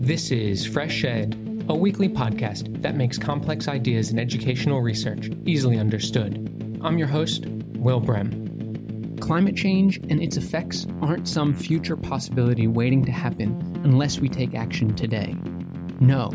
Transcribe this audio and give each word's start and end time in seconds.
This 0.00 0.30
is 0.30 0.64
Fresh 0.64 1.04
Ed, 1.04 1.66
a 1.68 1.74
weekly 1.74 2.08
podcast 2.08 2.80
that 2.80 2.96
makes 2.96 3.18
complex 3.18 3.68
ideas 3.68 4.10
in 4.10 4.18
educational 4.18 4.80
research 4.80 5.28
easily 5.44 5.78
understood. 5.78 6.78
I'm 6.82 6.96
your 6.96 7.06
host, 7.06 7.44
Will 7.76 8.00
Brehm. 8.00 9.18
Climate 9.20 9.56
change 9.56 9.98
and 10.08 10.22
its 10.22 10.38
effects 10.38 10.86
aren't 11.02 11.28
some 11.28 11.54
future 11.54 11.98
possibility 11.98 12.66
waiting 12.66 13.04
to 13.04 13.12
happen 13.12 13.60
unless 13.84 14.20
we 14.20 14.30
take 14.30 14.54
action 14.54 14.94
today. 14.94 15.36
No, 16.00 16.30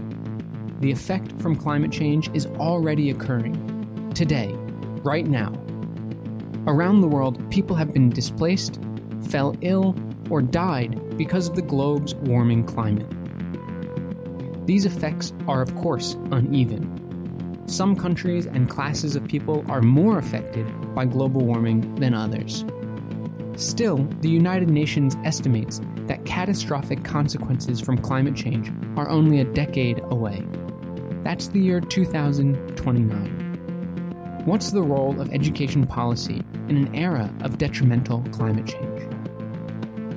the 0.80 0.92
effect 0.92 1.32
from 1.42 1.56
climate 1.56 1.92
change 1.92 2.30
is 2.36 2.46
already 2.46 3.10
occurring. 3.10 4.12
Today, 4.14 4.52
right 5.04 5.26
now. 5.26 5.52
Around 6.68 7.02
the 7.02 7.08
world, 7.08 7.50
people 7.50 7.76
have 7.76 7.92
been 7.92 8.12
displaced, 8.12 8.80
fell 9.28 9.56
ill, 9.62 9.96
or 10.30 10.44
died 10.44 11.18
because 11.18 11.50
of 11.50 11.56
the 11.56 11.64
globe's 11.64 12.14
warming 12.14 12.64
climate. 12.64 13.12
These 14.66 14.86
effects 14.86 15.32
are, 15.48 15.62
of 15.62 15.76
course, 15.76 16.16
uneven. 16.32 17.64
Some 17.68 17.96
countries 17.96 18.48
and 18.48 18.70
classes 18.70 19.16
of 19.16 19.28
people 19.28 19.64
are 19.70 19.82
more 19.82 20.18
affected 20.18 20.66
by 20.96 21.06
global 21.06 21.46
warming 21.46 21.96
than 21.96 22.14
others. 22.14 22.66
Still, 23.58 23.98
the 24.22 24.30
United 24.30 24.70
Nations 24.70 25.18
estimates 25.24 25.82
that 26.08 26.26
catastrophic 26.26 27.04
consequences 27.04 27.80
from 27.80 28.00
climate 28.00 28.36
change 28.36 28.72
are 28.98 29.10
only 29.10 29.40
a 29.40 29.46
decade 29.46 30.02
away. 30.06 30.44
That's 31.24 31.48
the 31.48 31.60
year 31.60 31.80
2029. 31.80 34.42
What's 34.46 34.72
the 34.72 34.84
role 34.84 35.22
of 35.22 35.32
education 35.32 35.86
policy 35.86 36.42
in 36.70 36.78
an 36.78 36.96
era 36.96 37.32
of 37.42 37.60
detrimental 37.60 38.24
climate 38.32 38.66
change? 38.68 39.04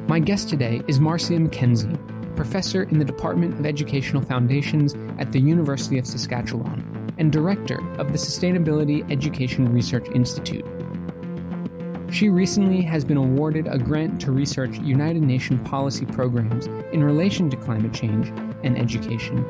My 0.08 0.20
guest 0.20 0.48
today 0.48 0.80
is 0.88 1.00
Marcia 1.00 1.34
McKenzie, 1.34 1.97
professor 2.38 2.84
in 2.84 3.00
the 3.00 3.04
Department 3.04 3.58
of 3.58 3.66
Educational 3.66 4.22
Foundations 4.22 4.94
at 5.18 5.32
the 5.32 5.40
University 5.40 5.98
of 5.98 6.06
Saskatchewan 6.06 7.12
and 7.18 7.32
director 7.32 7.80
of 7.98 8.12
the 8.12 8.18
Sustainability 8.18 9.04
Education 9.10 9.72
Research 9.72 10.06
Institute. 10.14 10.64
She 12.12 12.28
recently 12.28 12.80
has 12.82 13.04
been 13.04 13.16
awarded 13.16 13.66
a 13.66 13.76
grant 13.76 14.20
to 14.20 14.30
research 14.30 14.78
United 14.78 15.22
Nations 15.22 15.68
policy 15.68 16.06
programs 16.06 16.68
in 16.92 17.02
relation 17.02 17.50
to 17.50 17.56
climate 17.56 17.92
change 17.92 18.28
and 18.62 18.78
education, 18.78 19.44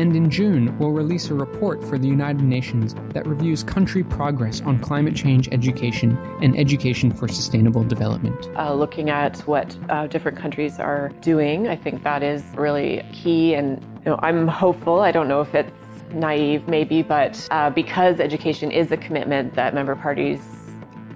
and 0.00 0.16
in 0.16 0.30
June 0.30 0.76
will 0.78 0.92
release 0.92 1.28
a 1.28 1.34
report 1.34 1.84
for 1.84 1.98
the 1.98 2.08
United 2.08 2.40
Nations 2.40 2.94
that 3.10 3.26
reviews 3.26 3.62
country 3.62 4.02
progress 4.02 4.62
on 4.62 4.80
climate 4.80 5.14
change 5.14 5.46
education 5.52 6.16
and 6.40 6.58
education 6.58 7.10
for 7.10 7.28
sustainable 7.28 7.84
development. 7.84 8.48
Uh, 8.56 8.72
looking 8.72 9.10
at 9.10 9.38
what 9.40 9.76
uh, 9.90 10.06
different 10.06 10.38
countries 10.38 10.78
are 10.78 11.10
doing, 11.20 11.68
I 11.68 11.76
think 11.76 12.02
that 12.02 12.22
is 12.22 12.42
really 12.54 13.04
key, 13.12 13.54
and 13.54 13.82
you 14.04 14.06
know, 14.06 14.18
I'm 14.22 14.48
hopeful. 14.48 15.00
I 15.00 15.12
don't 15.12 15.28
know 15.28 15.42
if 15.42 15.54
it's 15.54 15.70
naive, 16.14 16.66
maybe, 16.66 17.02
but 17.02 17.46
uh, 17.50 17.68
because 17.68 18.20
education 18.20 18.70
is 18.70 18.90
a 18.90 18.96
commitment 18.96 19.54
that 19.54 19.74
member 19.74 19.94
parties 19.94 20.40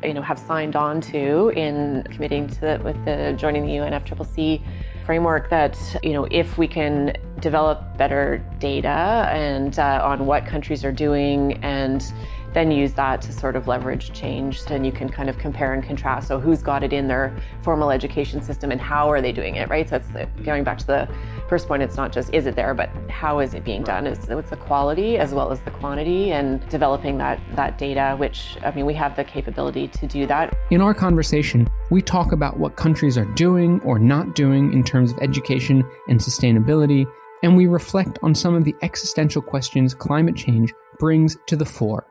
you 0.05 0.13
know, 0.13 0.21
have 0.21 0.39
signed 0.39 0.77
on 0.77 1.01
to 1.01 1.49
in 1.57 2.03
committing 2.11 2.49
to 2.49 2.79
with 2.85 3.03
the 3.07 3.35
joining 3.39 3.67
the 3.67 3.73
UNFCCC 3.73 4.63
framework 5.05 5.51
that 5.51 5.79
you 6.03 6.13
know 6.13 6.27
if 6.31 6.59
we 6.59 6.67
can 6.67 7.15
develop 7.41 7.97
better 7.97 8.43
data 8.59 9.29
and 9.33 9.79
uh, 9.79 10.01
on 10.03 10.27
what 10.27 10.47
countries 10.47 10.85
are 10.85 10.93
doing 10.93 11.55
and 11.63 12.13
then 12.55 12.71
use 12.71 12.93
that 12.93 13.21
to 13.21 13.33
sort 13.33 13.57
of 13.57 13.67
leverage 13.67 14.13
change 14.13 14.63
and 14.69 14.87
you 14.87 14.93
can 14.93 15.09
kind 15.09 15.29
of 15.29 15.37
compare 15.39 15.75
and 15.75 15.83
contrast. 15.83 16.29
So 16.29 16.39
who's 16.39 16.63
got 16.63 16.85
it 16.85 16.93
in 16.93 17.09
their 17.09 17.37
formal 17.63 17.91
education 17.91 18.41
system 18.41 18.71
and 18.71 18.81
how 18.81 19.11
are 19.11 19.21
they 19.21 19.33
doing 19.33 19.57
it 19.57 19.69
right? 19.69 19.89
So 19.89 19.97
it's 19.97 20.09
going 20.45 20.63
back 20.63 20.79
to 20.79 20.87
the 20.87 21.09
first 21.49 21.69
point 21.69 21.83
it's 21.83 21.97
not 21.97 22.13
just 22.13 22.33
is 22.33 22.47
it 22.47 22.57
there 22.57 22.75
but 22.75 22.89
how 23.11 23.39
is 23.39 23.55
it 23.55 23.65
being 23.65 23.83
done 23.83 24.07
is 24.07 24.29
it's 24.29 24.51
the 24.51 24.57
quality 24.57 25.19
as 25.19 25.33
well 25.33 25.53
as 25.53 25.61
the 25.61 25.71
quantity 25.71 26.33
and 26.33 26.67
developing 26.69 27.19
that 27.19 27.41
that 27.55 27.79
data 27.79 28.17
which 28.19 28.57
i 28.65 28.71
mean 28.73 28.87
we 28.87 28.95
have 28.95 29.15
the 29.17 29.25
capability 29.25 29.89
to 29.89 30.07
do 30.07 30.27
that 30.27 30.55
in 30.71 30.81
our 30.81 30.95
conversation 30.95 31.69
we 31.91 32.01
talk 32.01 32.33
about 32.33 32.59
what 32.59 32.77
countries 32.77 33.19
are 33.19 33.33
doing 33.35 33.81
or 33.83 33.99
not 33.99 34.35
doing 34.35 34.73
in 34.73 34.83
terms 34.83 35.13
of 35.13 35.19
education 35.19 35.85
and 36.09 36.21
sustainability 36.21 37.07
and 37.43 37.57
we 37.57 37.67
reflect 37.67 38.19
on 38.23 38.35
some 38.35 38.55
of 38.55 38.65
the 38.65 38.75
existential 38.83 39.43
questions 39.43 39.95
climate 39.95 40.37
change 40.37 40.73
brings 40.99 41.37
to 41.47 41.57
the 41.57 41.65
fore 41.65 42.07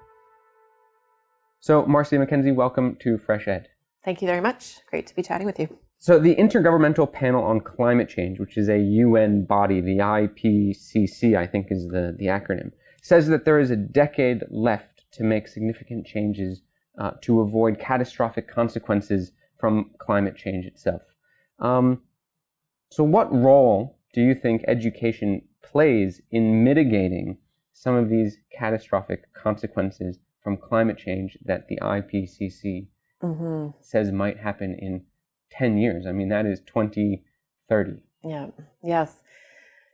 so, 1.64 1.86
Marcia 1.86 2.16
McKenzie, 2.16 2.54
welcome 2.54 2.98
to 3.04 3.18
Fresh 3.18 3.48
Ed. 3.48 3.70
Thank 4.04 4.22
you 4.22 4.28
very 4.28 4.42
much. 4.42 4.80
Great 4.90 5.08
to 5.08 5.16
be 5.16 5.24
chatting 5.24 5.48
with 5.48 5.58
you. 5.58 5.80
So, 6.04 6.20
the 6.20 6.36
Intergovernmental 6.36 7.10
Panel 7.14 7.46
on 7.46 7.62
Climate 7.62 8.10
Change, 8.10 8.38
which 8.38 8.58
is 8.58 8.68
a 8.68 8.78
UN 8.78 9.46
body, 9.46 9.80
the 9.80 10.00
IPCC, 10.00 11.38
I 11.38 11.48
think 11.48 11.68
is 11.70 11.88
the, 11.88 12.14
the 12.20 12.26
acronym, 12.26 12.74
says 13.02 13.30
that 13.30 13.46
there 13.46 13.58
is 13.58 13.72
a 13.72 13.78
decade 13.78 14.44
left 14.50 15.06
to 15.14 15.24
make 15.24 15.48
significant 15.48 16.06
changes 16.06 16.62
uh, 16.98 17.12
to 17.22 17.40
avoid 17.40 17.80
catastrophic 17.80 18.50
consequences 18.50 19.32
from 19.58 19.92
climate 19.98 20.36
change 20.36 20.66
itself. 20.66 21.04
Um, 21.60 22.02
so, 22.90 23.06
what 23.06 23.34
role 23.34 23.98
do 24.12 24.20
you 24.20 24.36
think 24.36 24.66
education 24.68 25.42
plays 25.62 26.22
in 26.32 26.66
mitigating 26.66 27.38
some 27.72 27.96
of 27.96 28.10
these 28.10 28.40
catastrophic 28.52 29.34
consequences 29.34 30.20
from 30.44 30.58
climate 30.58 30.98
change 30.98 31.38
that 31.46 31.70
the 31.70 31.80
IPCC 31.82 32.88
mm-hmm. 33.24 33.70
says 33.80 34.12
might 34.12 34.38
happen 34.38 34.76
in 34.78 35.06
10 35.58 35.78
years. 35.78 36.06
I 36.06 36.12
mean, 36.12 36.30
that 36.30 36.46
is 36.46 36.60
2030. 36.62 38.02
Yeah, 38.24 38.48
yes. 38.84 39.20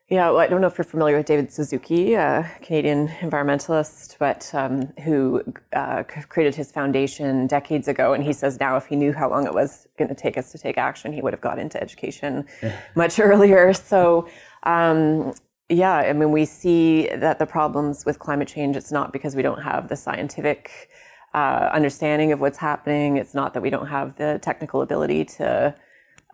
Yeah, 0.09 0.31
well, 0.31 0.40
I 0.40 0.47
don't 0.47 0.59
know 0.59 0.68
if 0.68 0.75
you're 0.75 0.86
familiar 0.86 1.18
with 1.18 1.28
David 1.28 1.52
Suzuki, 1.52 2.16
a 2.16 2.50
Canadian 2.64 3.09
environmentalist, 3.20 4.18
but 4.18 4.50
um, 4.56 4.92
who 5.03 5.44
uh, 5.74 6.02
created 6.03 6.56
his 6.56 6.72
foundation 6.72 7.46
decades 7.46 7.88
ago. 7.88 8.14
And 8.14 8.24
he 8.24 8.34
says 8.34 8.59
now, 8.59 8.75
if 8.75 8.88
he 8.88 8.96
knew 8.96 9.14
how 9.14 9.30
long 9.30 9.46
it 9.46 9.53
was 9.53 9.88
going 10.00 10.09
to 10.09 10.16
take 10.16 10.36
us 10.36 10.52
to 10.53 10.58
take 10.58 10.80
action, 10.80 11.14
he 11.14 11.22
would 11.22 11.34
have 11.34 11.42
got 11.42 11.59
into 11.59 11.80
education 11.80 12.48
much 12.96 13.19
earlier. 13.19 13.72
So, 13.72 14.28
um, 14.64 15.36
yeah, 15.69 15.98
I 15.98 16.14
mean, 16.14 16.31
we 16.31 16.46
see 16.46 17.08
that 17.16 17.38
the 17.38 17.46
problems 17.46 18.03
with 18.03 18.18
climate 18.18 18.48
change, 18.48 18.75
it's 18.75 18.92
not 18.92 19.14
because 19.14 19.36
we 19.36 19.44
don't 19.44 19.62
have 19.62 19.90
the 19.90 19.96
scientific 19.96 20.90
uh, 21.34 21.69
understanding 21.72 22.31
of 22.31 22.41
what's 22.41 22.57
happening. 22.57 23.17
It's 23.17 23.34
not 23.34 23.53
that 23.53 23.62
we 23.62 23.69
don't 23.69 23.88
have 23.88 24.16
the 24.16 24.40
technical 24.41 24.81
ability 24.81 25.25
to 25.25 25.75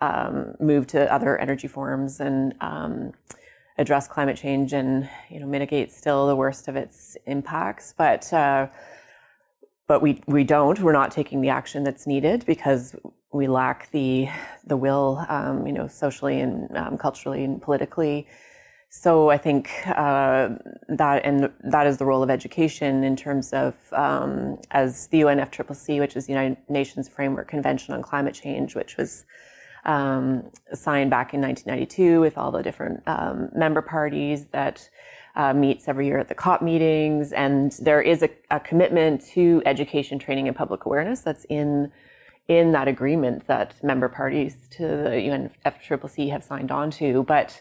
um, 0.02 0.56
move 0.60 0.88
to 0.88 1.12
other 1.14 1.38
energy 1.38 1.68
forms 1.68 2.20
and 2.20 2.54
um, 2.62 3.14
address 3.78 4.08
climate 4.08 4.38
change 4.38 4.74
and 4.74 5.10
you 5.30 5.40
know 5.40 5.46
mitigate 5.46 5.92
still 5.92 6.28
the 6.28 6.36
worst 6.36 6.68
of 6.68 6.76
its 6.76 7.18
impacts. 7.26 7.94
But 7.98 8.32
uh, 8.32 8.68
but 9.88 10.02
we 10.02 10.22
we 10.28 10.44
don't. 10.44 10.80
We're 10.80 10.94
not 10.94 11.12
taking 11.12 11.42
the 11.42 11.50
action 11.50 11.84
that's 11.84 12.08
needed 12.08 12.46
because 12.46 12.96
we 13.32 13.48
lack 13.48 13.92
the 13.92 14.30
the 14.66 14.78
will, 14.78 15.26
um, 15.30 15.68
you 15.68 15.74
know, 15.74 15.88
socially 15.88 16.40
and 16.40 16.76
um, 16.78 16.98
culturally 16.98 17.44
and 17.44 17.62
politically 17.62 18.28
so 18.90 19.30
I 19.30 19.38
think 19.38 19.70
uh, 19.88 20.50
that 20.88 21.22
and 21.26 21.52
that 21.64 21.88
is 21.88 21.98
the 21.98 22.06
role 22.06 22.24
of 22.24 22.30
education 22.30 23.04
in 23.04 23.16
terms 23.16 23.52
of 23.52 23.76
um, 23.92 24.60
as 24.72 25.08
the 25.08 25.22
UNFCCC, 25.22 26.00
which 26.00 26.16
is 26.16 26.28
the 26.28 26.34
United 26.34 26.58
Nations 26.70 27.10
Framework 27.10 27.48
Convention 27.48 27.94
on 27.94 28.02
Climate 28.02 28.34
Change, 28.34 28.76
which 28.76 28.98
was 28.98 29.26
um, 29.86 30.50
signed 30.74 31.10
back 31.10 31.34
in 31.34 31.42
1992 31.42 32.20
with 32.22 32.38
all 32.38 32.52
the 32.52 32.64
different 32.64 33.04
um, 33.06 33.50
member 33.54 33.82
parties 33.82 34.46
that 34.48 34.90
uh, 35.36 35.54
meets 35.54 35.88
every 35.88 36.08
year 36.08 36.18
at 36.18 36.30
the 36.30 36.36
COP 36.36 36.62
meetings, 36.62 37.34
and 37.34 37.74
there 37.82 38.02
is 38.02 38.24
a, 38.24 38.30
a 38.50 38.60
commitment 38.60 39.22
to 39.34 39.62
education, 39.66 40.18
training, 40.18 40.48
and 40.48 40.56
public 40.56 40.86
awareness 40.86 41.22
that's 41.22 41.46
in 41.46 41.92
in 42.48 42.72
that 42.74 42.88
agreement 42.88 43.48
that 43.48 43.74
member 43.84 44.08
parties 44.08 44.68
to 44.70 44.84
the 44.84 45.50
UNFCCC 45.66 46.30
have 46.30 46.44
signed 46.44 46.72
on 46.72 46.92
to, 46.92 47.24
but 47.24 47.60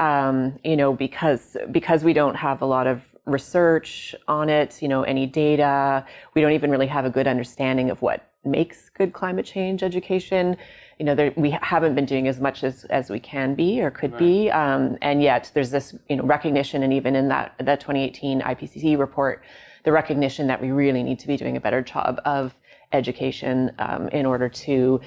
um, 0.00 0.58
you 0.64 0.76
know, 0.76 0.94
because 0.94 1.56
because 1.70 2.02
we 2.02 2.12
don't 2.12 2.34
have 2.34 2.62
a 2.62 2.66
lot 2.66 2.86
of 2.86 3.02
research 3.26 4.14
on 4.26 4.48
it, 4.48 4.80
you 4.82 4.88
know, 4.88 5.02
any 5.02 5.26
data, 5.26 6.04
we 6.34 6.40
don't 6.40 6.52
even 6.52 6.70
really 6.70 6.86
have 6.86 7.04
a 7.04 7.10
good 7.10 7.28
understanding 7.28 7.90
of 7.90 8.00
what 8.00 8.26
makes 8.42 8.88
good 8.88 9.12
climate 9.12 9.44
change 9.44 9.82
education. 9.82 10.56
You 10.98 11.04
know, 11.04 11.14
there, 11.14 11.32
we 11.36 11.50
haven't 11.50 11.94
been 11.94 12.06
doing 12.06 12.28
as 12.28 12.40
much 12.40 12.64
as, 12.64 12.84
as 12.84 13.10
we 13.10 13.20
can 13.20 13.54
be 13.54 13.82
or 13.82 13.90
could 13.90 14.12
right. 14.12 14.18
be, 14.18 14.50
um, 14.50 14.96
and 15.02 15.22
yet 15.22 15.50
there's 15.54 15.70
this 15.70 15.94
you 16.08 16.16
know 16.16 16.24
recognition, 16.24 16.82
and 16.82 16.92
even 16.94 17.14
in 17.14 17.28
that 17.28 17.54
the 17.58 17.76
2018 17.76 18.40
IPCC 18.40 18.98
report, 18.98 19.44
the 19.84 19.92
recognition 19.92 20.46
that 20.46 20.60
we 20.60 20.70
really 20.70 21.02
need 21.02 21.18
to 21.18 21.26
be 21.26 21.36
doing 21.36 21.58
a 21.58 21.60
better 21.60 21.82
job 21.82 22.20
of 22.24 22.54
education 22.92 23.70
um, 23.78 24.08
in 24.08 24.24
order 24.26 24.48
to 24.48 25.00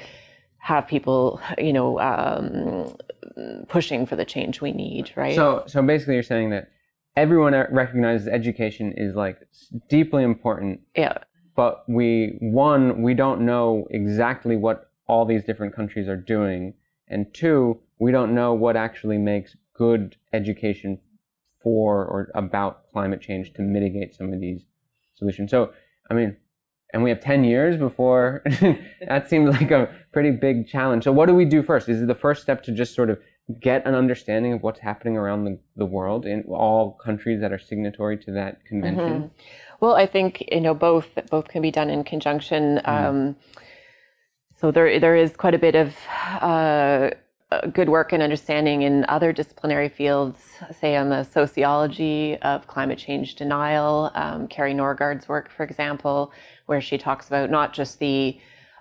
have 0.63 0.87
people, 0.87 1.41
you 1.57 1.73
know, 1.73 1.99
um, 1.99 2.95
pushing 3.67 4.05
for 4.05 4.15
the 4.15 4.23
change 4.23 4.61
we 4.61 4.71
need, 4.71 5.11
right? 5.13 5.35
So, 5.35 5.63
so 5.67 5.81
basically, 5.81 6.13
you're 6.13 6.23
saying 6.23 6.51
that 6.51 6.71
everyone 7.17 7.53
recognizes 7.69 8.29
education 8.29 8.93
is 8.95 9.13
like 9.13 9.39
deeply 9.89 10.23
important. 10.23 10.79
Yeah. 10.95 11.17
But 11.57 11.83
we, 11.89 12.37
one, 12.39 13.01
we 13.01 13.13
don't 13.13 13.41
know 13.41 13.87
exactly 13.89 14.55
what 14.55 14.89
all 15.05 15.25
these 15.25 15.43
different 15.43 15.75
countries 15.75 16.07
are 16.07 16.15
doing, 16.15 16.75
and 17.09 17.31
two, 17.33 17.77
we 17.99 18.13
don't 18.13 18.33
know 18.33 18.53
what 18.53 18.77
actually 18.77 19.17
makes 19.17 19.57
good 19.73 20.15
education 20.31 20.97
for 21.61 22.05
or 22.05 22.31
about 22.35 22.89
climate 22.93 23.19
change 23.19 23.51
to 23.55 23.61
mitigate 23.61 24.15
some 24.15 24.31
of 24.31 24.39
these 24.39 24.61
solutions. 25.15 25.51
So, 25.51 25.73
I 26.09 26.13
mean, 26.13 26.37
and 26.93 27.03
we 27.03 27.09
have 27.09 27.19
10 27.19 27.43
years 27.43 27.75
before 27.75 28.43
that 29.07 29.29
seems 29.29 29.49
like 29.49 29.71
a 29.71 29.89
pretty 30.11 30.31
big 30.31 30.67
challenge. 30.67 31.03
So, 31.03 31.11
what 31.11 31.25
do 31.25 31.35
we 31.35 31.45
do 31.45 31.63
first? 31.63 31.89
Is 31.89 32.01
it 32.01 32.07
the 32.07 32.15
first 32.15 32.41
step 32.41 32.63
to 32.63 32.71
just 32.71 32.95
sort 32.95 33.09
of 33.09 33.19
get 33.59 33.85
an 33.85 33.95
understanding 33.95 34.53
of 34.53 34.61
what's 34.61 34.79
happening 34.79 35.17
around 35.17 35.43
the, 35.43 35.59
the 35.75 35.85
world 35.85 36.25
in 36.25 36.43
all 36.43 36.97
countries 37.03 37.41
that 37.41 37.51
are 37.51 37.59
signatory 37.59 38.17
to 38.17 38.31
that 38.31 38.63
convention? 38.65 39.23
Mm-hmm. 39.23 39.27
Well, 39.81 39.95
I 39.95 40.05
think 40.05 40.45
you 40.51 40.61
know 40.61 40.73
both 40.73 41.07
both 41.29 41.49
can 41.49 41.61
be 41.61 41.71
done 41.71 41.89
in 41.89 42.03
conjunction. 42.03 42.79
Mm-hmm. 42.85 43.07
Um, 43.07 43.35
so 44.55 44.71
there 44.71 44.99
there 44.99 45.15
is 45.15 45.35
quite 45.35 45.55
a 45.55 45.59
bit 45.59 45.75
of 45.75 45.95
uh, 46.41 47.09
good 47.73 47.89
work 47.89 48.13
and 48.13 48.21
understanding 48.21 48.83
in 48.83 49.05
other 49.07 49.33
disciplinary 49.33 49.89
fields, 49.89 50.37
say 50.79 50.95
on 50.95 51.09
the 51.09 51.23
sociology 51.23 52.37
of 52.41 52.67
climate 52.67 52.97
change 52.97 53.35
denial. 53.35 54.11
Um, 54.15 54.47
Kari 54.47 54.73
Norgaard's 54.73 55.27
work, 55.27 55.49
for 55.51 55.63
example, 55.63 56.31
where 56.65 56.81
she 56.81 56.97
talks 56.97 57.27
about 57.27 57.49
not 57.49 57.73
just 57.73 57.99
the 57.99 58.39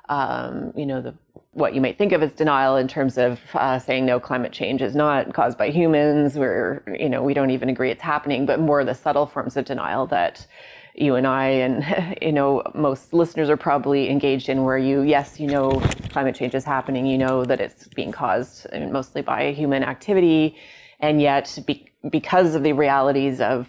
um, 0.08 0.72
you 0.76 0.84
know, 0.84 1.00
the, 1.00 1.14
what 1.52 1.74
you 1.74 1.80
might 1.80 1.96
think 1.96 2.12
of 2.12 2.22
as 2.22 2.32
denial 2.32 2.76
in 2.76 2.88
terms 2.88 3.16
of 3.16 3.40
uh, 3.54 3.78
saying 3.78 4.04
no, 4.04 4.18
climate 4.18 4.52
change 4.52 4.82
is 4.82 4.94
not 4.94 5.32
caused 5.32 5.56
by 5.56 5.70
humans. 5.70 6.36
We're, 6.36 6.82
you 6.98 7.08
know, 7.08 7.22
we 7.22 7.34
don't 7.34 7.50
even 7.50 7.68
agree 7.68 7.90
it's 7.90 8.02
happening, 8.02 8.44
but 8.44 8.58
more 8.60 8.84
the 8.84 8.94
subtle 8.94 9.26
forms 9.26 9.56
of 9.56 9.64
denial 9.64 10.06
that 10.08 10.46
you 10.94 11.14
and 11.14 11.26
I 11.26 11.46
and 11.48 12.16
you 12.22 12.32
know 12.32 12.62
most 12.74 13.12
listeners 13.12 13.48
are 13.48 13.56
probably 13.56 14.10
engaged 14.10 14.48
in, 14.48 14.64
where 14.64 14.78
you, 14.78 15.02
yes, 15.02 15.40
you 15.40 15.46
know, 15.46 15.80
climate 16.10 16.34
change 16.34 16.54
is 16.54 16.64
happening. 16.64 17.06
You 17.06 17.18
know 17.18 17.44
that 17.44 17.60
it's 17.60 17.88
being 17.88 18.12
caused 18.12 18.66
mostly 18.72 19.22
by 19.22 19.52
human 19.52 19.82
activity, 19.82 20.56
and 21.00 21.20
yet 21.20 21.58
be, 21.66 21.90
because 22.10 22.54
of 22.54 22.62
the 22.62 22.72
realities 22.72 23.40
of 23.40 23.68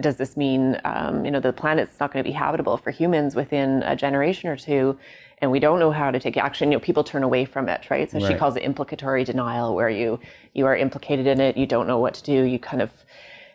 does 0.00 0.16
this 0.16 0.36
mean 0.36 0.80
um, 0.84 1.24
you 1.24 1.30
know 1.30 1.40
the 1.40 1.52
planet's 1.52 1.98
not 1.98 2.12
going 2.12 2.22
to 2.24 2.28
be 2.28 2.34
habitable 2.34 2.76
for 2.76 2.90
humans 2.90 3.34
within 3.34 3.82
a 3.82 3.96
generation 3.96 4.48
or 4.48 4.56
two 4.56 4.96
and 5.38 5.50
we 5.50 5.58
don't 5.58 5.80
know 5.80 5.90
how 5.90 6.10
to 6.10 6.20
take 6.20 6.36
action 6.36 6.70
you 6.70 6.78
know 6.78 6.80
people 6.80 7.02
turn 7.02 7.24
away 7.24 7.44
from 7.44 7.68
it 7.68 7.90
right 7.90 8.08
so 8.08 8.20
right. 8.20 8.30
she 8.30 8.38
calls 8.38 8.54
it 8.56 8.62
implicatory 8.62 9.24
denial 9.24 9.74
where 9.74 9.90
you 9.90 10.20
you 10.54 10.66
are 10.66 10.76
implicated 10.76 11.26
in 11.26 11.40
it 11.40 11.56
you 11.56 11.66
don't 11.66 11.88
know 11.88 11.98
what 11.98 12.14
to 12.14 12.22
do 12.22 12.44
you 12.44 12.60
kind 12.60 12.80
of 12.80 12.90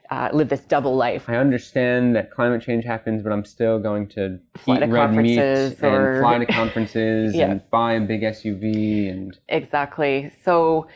uh, 0.09 0.29
live 0.33 0.49
this 0.49 0.61
double 0.61 0.95
life. 0.95 1.25
I 1.27 1.35
understand 1.35 2.15
that 2.15 2.31
climate 2.31 2.61
change 2.61 2.85
happens, 2.85 3.21
but 3.21 3.31
I'm 3.31 3.45
still 3.45 3.79
going 3.79 4.07
to 4.09 4.39
fly 4.55 4.77
eat 4.77 4.79
to 4.81 4.85
red 4.87 5.13
meat 5.13 5.39
or... 5.39 6.13
and 6.13 6.21
fly 6.21 6.37
to 6.39 6.45
conferences 6.45 7.35
yeah. 7.35 7.51
and 7.51 7.69
buy 7.69 7.93
a 7.93 8.01
big 8.01 8.21
SUV 8.21 9.11
and 9.11 9.37
exactly. 9.49 10.31
So, 10.43 10.87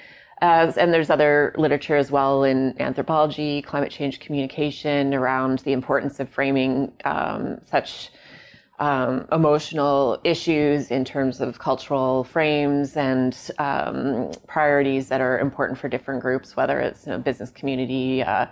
uh, 0.41 0.71
and 0.77 0.93
there's 0.93 1.09
other 1.09 1.53
literature 1.57 1.97
as 1.97 2.11
well 2.11 2.43
in 2.43 2.79
anthropology, 2.81 3.61
climate 3.61 3.91
change 3.91 4.19
communication 4.19 5.13
around 5.13 5.59
the 5.59 5.73
importance 5.73 6.19
of 6.19 6.29
framing 6.29 6.91
um, 7.05 7.59
such 7.65 8.11
um, 8.81 9.27
emotional 9.31 10.19
issues 10.23 10.89
in 10.89 11.05
terms 11.05 11.39
of 11.39 11.59
cultural 11.59 12.23
frames 12.23 12.97
and 12.97 13.37
um, 13.59 14.31
priorities 14.47 15.07
that 15.09 15.21
are 15.21 15.37
important 15.37 15.77
for 15.77 15.87
different 15.87 16.19
groups, 16.19 16.55
whether 16.55 16.79
it's 16.79 17.05
you 17.05 17.11
know, 17.11 17.19
business 17.19 17.51
community, 17.51 18.23
uh, 18.23 18.47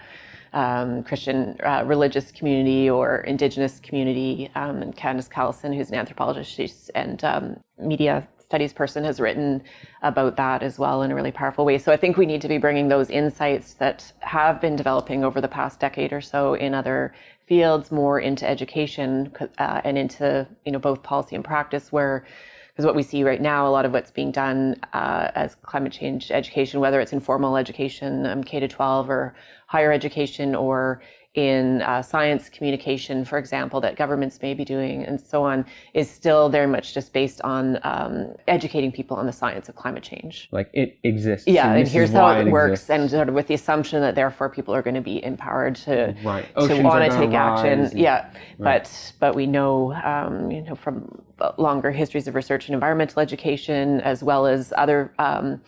um, 0.53 1.03
Christian 1.03 1.57
uh, 1.63 1.83
religious 1.85 2.31
community, 2.31 2.89
or 2.89 3.21
indigenous 3.21 3.79
community. 3.79 4.49
Um, 4.55 4.81
and 4.81 4.95
Candis 4.95 5.29
Callison, 5.29 5.75
who's 5.75 5.89
an 5.89 5.95
anthropologist 5.95 6.91
and 6.95 7.23
um, 7.23 7.59
media 7.77 8.27
studies 8.49 8.73
person 8.73 9.03
has 9.03 9.19
written 9.19 9.61
about 10.01 10.35
that 10.35 10.63
as 10.63 10.79
well 10.79 11.03
in 11.03 11.11
a 11.11 11.15
really 11.15 11.31
powerful 11.31 11.65
way. 11.65 11.77
So 11.77 11.91
I 11.91 11.97
think 11.97 12.17
we 12.17 12.25
need 12.25 12.41
to 12.41 12.47
be 12.47 12.57
bringing 12.57 12.87
those 12.87 13.11
insights 13.11 13.75
that 13.75 14.11
have 14.21 14.59
been 14.59 14.75
developing 14.75 15.23
over 15.23 15.39
the 15.39 15.47
past 15.47 15.79
decade 15.79 16.11
or 16.11 16.21
so 16.21 16.55
in 16.55 16.73
other 16.73 17.13
fields 17.45 17.91
more 17.91 18.19
into 18.19 18.49
education 18.49 19.31
uh, 19.59 19.81
and 19.83 19.97
into 19.97 20.47
you 20.65 20.71
know 20.71 20.79
both 20.79 21.03
policy 21.03 21.35
and 21.35 21.43
practice 21.43 21.91
where 21.91 22.25
because 22.69 22.85
what 22.85 22.95
we 22.95 23.03
see 23.03 23.23
right 23.23 23.41
now 23.41 23.67
a 23.67 23.71
lot 23.71 23.85
of 23.85 23.91
what's 23.91 24.11
being 24.11 24.31
done 24.31 24.79
uh, 24.93 25.31
as 25.33 25.55
climate 25.63 25.91
change 25.91 26.29
education 26.29 26.79
whether 26.79 26.99
it's 27.01 27.11
informal 27.11 27.57
education 27.57 28.25
um, 28.27 28.43
k 28.43 28.59
to 28.59 28.67
12 28.67 29.09
or 29.09 29.35
higher 29.69 29.91
education 29.91 30.55
or 30.55 30.99
in 31.35 31.83
uh, 31.83 32.01
science 32.01 32.49
communication, 32.49 33.23
for 33.23 33.37
example, 33.37 33.79
that 33.79 33.95
governments 33.95 34.39
may 34.41 34.55
be 34.55 34.65
doing, 34.65 35.03
and 35.03 35.21
so 35.21 35.43
on, 35.43 35.63
is 35.93 36.09
still 36.09 36.49
very 36.49 36.65
much 36.65 36.95
just 36.95 37.13
based 37.13 37.39
on 37.43 37.77
um, 37.83 38.33
educating 38.47 38.91
people 38.91 39.15
on 39.15 39.27
the 39.27 39.31
science 39.31 39.69
of 39.69 39.75
climate 39.75 40.01
change. 40.01 40.49
Like 40.51 40.71
it 40.73 40.97
exists. 41.03 41.47
Yeah, 41.47 41.69
and, 41.69 41.81
and 41.81 41.87
here's 41.87 42.11
how 42.11 42.31
it, 42.31 42.47
it 42.47 42.51
works, 42.51 42.89
and 42.89 43.07
sort 43.11 43.29
of 43.29 43.35
with 43.35 43.45
the 43.45 43.53
assumption 43.53 44.01
that 44.01 44.15
therefore 44.15 44.49
people 44.49 44.73
are 44.73 44.81
going 44.81 44.95
to 44.95 45.01
be 45.01 45.23
empowered 45.23 45.75
to 45.85 46.15
right. 46.23 46.47
to 46.55 46.81
want 46.81 47.09
to 47.09 47.15
take 47.15 47.31
action. 47.31 47.81
And, 47.81 47.99
yeah, 47.99 48.31
right. 48.57 48.81
but 48.81 49.13
but 49.19 49.35
we 49.35 49.45
know 49.45 49.93
um, 49.93 50.49
you 50.49 50.63
know 50.63 50.73
from 50.73 51.21
longer 51.59 51.91
histories 51.91 52.27
of 52.27 52.33
research 52.33 52.69
in 52.69 52.73
environmental 52.73 53.21
education 53.21 54.01
as 54.01 54.23
well 54.23 54.47
as 54.47 54.73
other. 54.75 55.13
Um, 55.19 55.61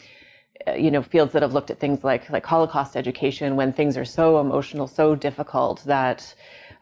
you 0.77 0.91
know 0.91 1.01
fields 1.01 1.33
that 1.33 1.41
have 1.41 1.53
looked 1.53 1.71
at 1.71 1.79
things 1.79 2.03
like 2.03 2.29
like 2.29 2.45
Holocaust 2.45 2.95
education 2.95 3.55
when 3.55 3.73
things 3.73 3.97
are 3.97 4.05
so 4.05 4.39
emotional, 4.39 4.87
so 4.87 5.15
difficult 5.15 5.83
that 5.85 6.33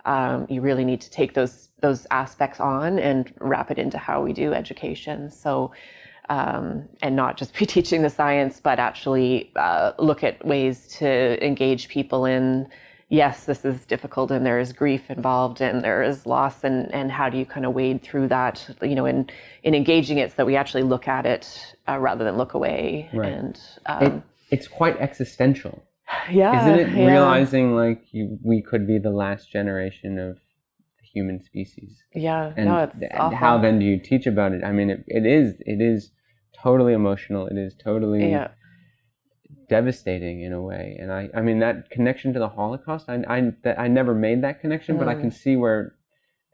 um, 0.05 0.45
you 0.49 0.61
really 0.61 0.85
need 0.85 1.01
to 1.01 1.09
take 1.09 1.33
those 1.33 1.69
those 1.81 2.05
aspects 2.11 2.59
on 2.59 2.99
and 2.99 3.33
wrap 3.39 3.71
it 3.71 3.77
into 3.77 3.97
how 3.97 4.21
we 4.21 4.33
do 4.33 4.53
education. 4.53 5.29
So. 5.31 5.71
Um, 6.31 6.87
and 7.01 7.15
not 7.15 7.37
just 7.37 7.55
be 7.57 7.65
teaching 7.65 8.03
the 8.03 8.09
science, 8.11 8.59
but 8.59 8.77
actually 8.77 9.51
uh, 9.55 9.93
look 9.97 10.23
at 10.23 10.45
ways 10.45 10.87
to 10.99 11.43
engage 11.43 11.87
people 11.87 12.25
in 12.25 12.67
yes, 13.09 13.45
this 13.45 13.65
is 13.65 13.85
difficult 13.85 14.31
and 14.31 14.45
there 14.45 14.59
is 14.59 14.71
grief 14.71 15.09
involved 15.09 15.61
and 15.61 15.83
there 15.83 16.01
is 16.03 16.25
loss 16.25 16.63
and, 16.63 16.93
and 16.93 17.11
how 17.11 17.27
do 17.27 17.37
you 17.37 17.45
kind 17.45 17.65
of 17.65 17.73
wade 17.73 18.01
through 18.01 18.27
that, 18.27 18.67
you 18.81 18.95
know, 18.95 19.05
in, 19.05 19.29
in 19.63 19.75
engaging 19.75 20.19
it 20.19 20.29
so 20.29 20.35
that 20.37 20.45
we 20.45 20.55
actually 20.55 20.83
look 20.83 21.07
at 21.07 21.25
it 21.25 21.75
uh, 21.87 21.97
rather 21.97 22.23
than 22.23 22.37
look 22.37 22.53
away. 22.53 23.09
Right. 23.11 23.33
And 23.33 23.59
um, 23.87 24.03
it, 24.03 24.23
it's 24.51 24.67
quite 24.67 24.97
existential. 24.97 25.83
Yeah. 26.31 26.61
Isn't 26.61 26.79
it 26.79 26.97
yeah. 26.97 27.07
realizing 27.07 27.75
like 27.75 28.01
you, 28.11 28.37
we 28.43 28.61
could 28.61 28.87
be 28.87 28.99
the 28.99 29.11
last 29.11 29.51
generation 29.51 30.19
of 30.19 30.35
the 30.35 31.05
human 31.11 31.43
species? 31.43 32.01
Yeah. 32.13 32.53
And, 32.55 32.67
no, 32.67 32.83
it's 32.83 32.95
and 33.01 33.33
how 33.33 33.57
then 33.57 33.79
do 33.79 33.85
you 33.85 33.99
teach 33.99 34.27
about 34.27 34.53
it? 34.53 34.63
I 34.63 34.71
mean, 34.71 34.91
it, 34.91 35.03
it 35.07 35.25
is, 35.25 35.55
it 35.61 35.81
is 35.81 36.11
totally 36.55 36.93
emotional. 36.93 37.47
It 37.47 37.57
is 37.57 37.73
totally 37.83 38.29
yeah 38.29 38.49
devastating 39.69 40.41
in 40.41 40.51
a 40.51 40.61
way. 40.61 40.97
And 40.99 41.11
I, 41.11 41.29
I 41.33 41.41
mean, 41.41 41.59
that 41.59 41.89
connection 41.89 42.33
to 42.33 42.39
the 42.39 42.49
Holocaust, 42.49 43.05
I, 43.07 43.23
I, 43.27 43.53
that, 43.63 43.79
I 43.79 43.87
never 43.87 44.13
made 44.13 44.41
that 44.43 44.59
connection, 44.59 44.95
mm. 44.95 44.99
but 44.99 45.07
I 45.07 45.15
can 45.15 45.31
mm. 45.31 45.33
see 45.33 45.55
where 45.55 45.95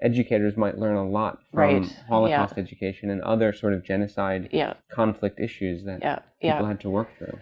educators 0.02 0.58
might 0.58 0.78
learn 0.78 0.96
a 0.96 1.08
lot 1.08 1.40
from 1.52 1.60
right. 1.60 1.98
Holocaust 2.08 2.54
yeah. 2.58 2.64
education 2.64 3.10
and 3.10 3.22
other 3.22 3.54
sort 3.54 3.74
of 3.74 3.84
genocide 3.84 4.50
yeah. 4.52 4.74
conflict 4.92 5.40
issues 5.40 5.86
that 5.86 6.00
yeah. 6.02 6.20
people 6.42 6.68
had 6.68 6.80
to 6.82 6.90
work 6.90 7.10
through. 7.18 7.40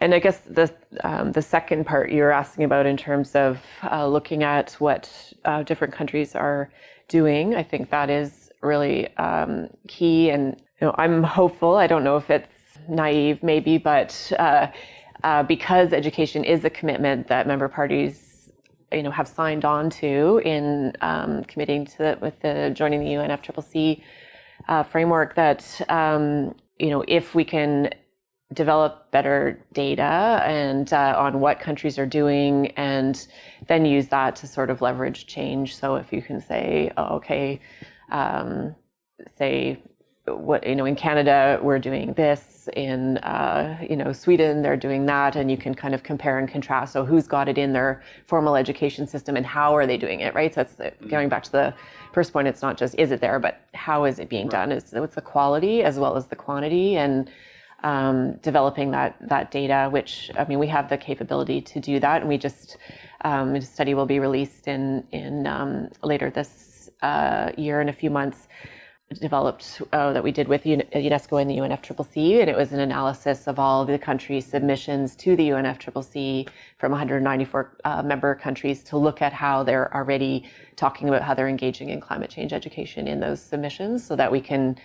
And 0.00 0.14
I 0.14 0.18
guess 0.18 0.40
the 0.40 0.70
um, 1.02 1.32
the 1.32 1.40
second 1.40 1.86
part 1.86 2.10
you 2.10 2.22
were 2.22 2.32
asking 2.32 2.64
about 2.64 2.84
in 2.84 2.96
terms 2.96 3.34
of 3.34 3.60
uh, 3.90 4.06
looking 4.06 4.42
at 4.42 4.72
what 4.72 5.32
uh, 5.44 5.62
different 5.62 5.94
countries 5.94 6.34
are 6.34 6.70
doing, 7.08 7.54
I 7.54 7.62
think 7.62 7.90
that 7.90 8.10
is 8.10 8.50
really 8.60 9.16
um, 9.16 9.68
key. 9.88 10.30
And 10.30 10.60
you 10.80 10.88
know, 10.88 10.94
I'm 10.98 11.22
hopeful. 11.22 11.76
I 11.76 11.86
don't 11.86 12.04
know 12.04 12.16
if 12.16 12.28
it's 12.28 12.48
naive, 12.88 13.42
maybe, 13.42 13.78
but 13.78 14.32
uh, 14.38 14.66
uh, 15.24 15.42
because 15.42 15.92
education 15.92 16.44
is 16.44 16.64
a 16.64 16.70
commitment 16.70 17.26
that 17.28 17.46
member 17.46 17.66
parties 17.66 18.52
you 18.92 19.02
know 19.02 19.10
have 19.10 19.26
signed 19.26 19.64
on 19.64 19.90
to 19.90 20.40
in 20.44 20.92
um, 21.00 21.42
committing 21.44 21.84
to 21.84 21.98
the, 21.98 22.18
with 22.20 22.38
the 22.40 22.70
joining 22.74 23.00
the 23.00 23.10
UNFCCC 23.10 24.02
uh, 24.68 24.82
framework 24.84 25.34
that 25.34 25.80
um, 25.88 26.54
you 26.78 26.90
know 26.90 27.02
if 27.08 27.34
we 27.34 27.44
can 27.44 27.90
develop 28.52 29.10
better 29.10 29.58
data 29.72 30.42
and 30.44 30.92
uh, 30.92 31.14
on 31.16 31.40
what 31.40 31.58
countries 31.58 31.98
are 31.98 32.06
doing 32.06 32.68
and 32.76 33.26
then 33.66 33.84
use 33.84 34.08
that 34.08 34.36
to 34.36 34.46
sort 34.46 34.70
of 34.70 34.80
leverage 34.82 35.26
change. 35.26 35.74
So 35.74 35.96
if 35.96 36.12
you 36.12 36.22
can 36.22 36.40
say 36.40 36.92
oh, 36.98 37.16
okay 37.16 37.60
um, 38.12 38.76
say 39.38 39.82
what 40.26 40.66
you 40.66 40.74
know 40.74 40.86
in 40.86 40.96
Canada 40.96 41.58
we're 41.62 41.78
doing 41.78 42.14
this 42.14 42.68
in 42.74 43.18
uh, 43.18 43.76
you 43.88 43.94
know 43.94 44.12
Sweden 44.12 44.62
they're 44.62 44.76
doing 44.76 45.04
that 45.06 45.36
and 45.36 45.50
you 45.50 45.56
can 45.56 45.74
kind 45.74 45.94
of 45.94 46.02
compare 46.02 46.38
and 46.38 46.48
contrast 46.48 46.94
so 46.94 47.04
who's 47.04 47.26
got 47.26 47.46
it 47.48 47.58
in 47.58 47.74
their 47.74 48.02
formal 48.26 48.56
education 48.56 49.06
system 49.06 49.36
and 49.36 49.44
how 49.44 49.76
are 49.76 49.86
they 49.86 49.98
doing 49.98 50.20
it 50.20 50.34
right? 50.34 50.54
So 50.54 50.62
it's 50.62 50.76
going 51.08 51.28
back 51.28 51.42
to 51.44 51.52
the 51.52 51.74
first 52.12 52.32
point 52.32 52.48
it's 52.48 52.62
not 52.62 52.78
just 52.78 52.94
is 52.98 53.10
it 53.10 53.20
there 53.20 53.38
but 53.38 53.60
how 53.74 54.04
is 54.04 54.18
it 54.18 54.30
being 54.30 54.48
done? 54.48 54.72
It's, 54.72 54.92
what's 54.92 55.14
the 55.14 55.20
quality 55.20 55.82
as 55.82 55.98
well 55.98 56.16
as 56.16 56.26
the 56.26 56.36
quantity 56.36 56.96
and 56.96 57.30
um, 57.82 58.36
developing 58.36 58.92
that 58.92 59.16
that 59.28 59.50
data 59.50 59.90
which 59.92 60.30
I 60.38 60.46
mean 60.46 60.58
we 60.58 60.68
have 60.68 60.88
the 60.88 60.96
capability 60.96 61.60
to 61.60 61.80
do 61.80 62.00
that 62.00 62.22
and 62.22 62.30
we 62.30 62.38
just 62.38 62.78
um, 63.26 63.54
a 63.54 63.60
study 63.60 63.92
will 63.92 64.06
be 64.06 64.20
released 64.20 64.68
in 64.68 65.04
in 65.12 65.46
um, 65.46 65.90
later 66.02 66.30
this 66.30 66.88
uh, 67.02 67.52
year 67.58 67.82
in 67.82 67.90
a 67.90 67.92
few 67.92 68.08
months 68.08 68.48
developed 69.20 69.82
uh, 69.92 70.12
that 70.12 70.22
we 70.22 70.32
did 70.32 70.48
with 70.48 70.64
UNESCO 70.64 71.40
and 71.40 71.50
the 71.50 71.58
UNFCCC, 71.58 72.40
and 72.40 72.50
it 72.50 72.56
was 72.56 72.72
an 72.72 72.80
analysis 72.80 73.46
of 73.46 73.58
all 73.58 73.84
the 73.84 73.98
countries' 73.98 74.46
submissions 74.46 75.16
to 75.16 75.36
the 75.36 75.50
UNFCCC 75.50 76.48
from 76.78 76.92
194 76.92 77.76
uh, 77.84 78.02
member 78.02 78.34
countries 78.34 78.82
to 78.84 78.96
look 78.96 79.22
at 79.22 79.32
how 79.32 79.62
they're 79.62 79.94
already 79.94 80.48
talking 80.76 81.08
about 81.08 81.22
how 81.22 81.34
they're 81.34 81.48
engaging 81.48 81.90
in 81.90 82.00
climate 82.00 82.30
change 82.30 82.52
education 82.52 83.06
in 83.06 83.20
those 83.20 83.40
submissions, 83.40 84.04
so 84.04 84.16
that 84.16 84.30
we 84.30 84.40
can 84.40 84.76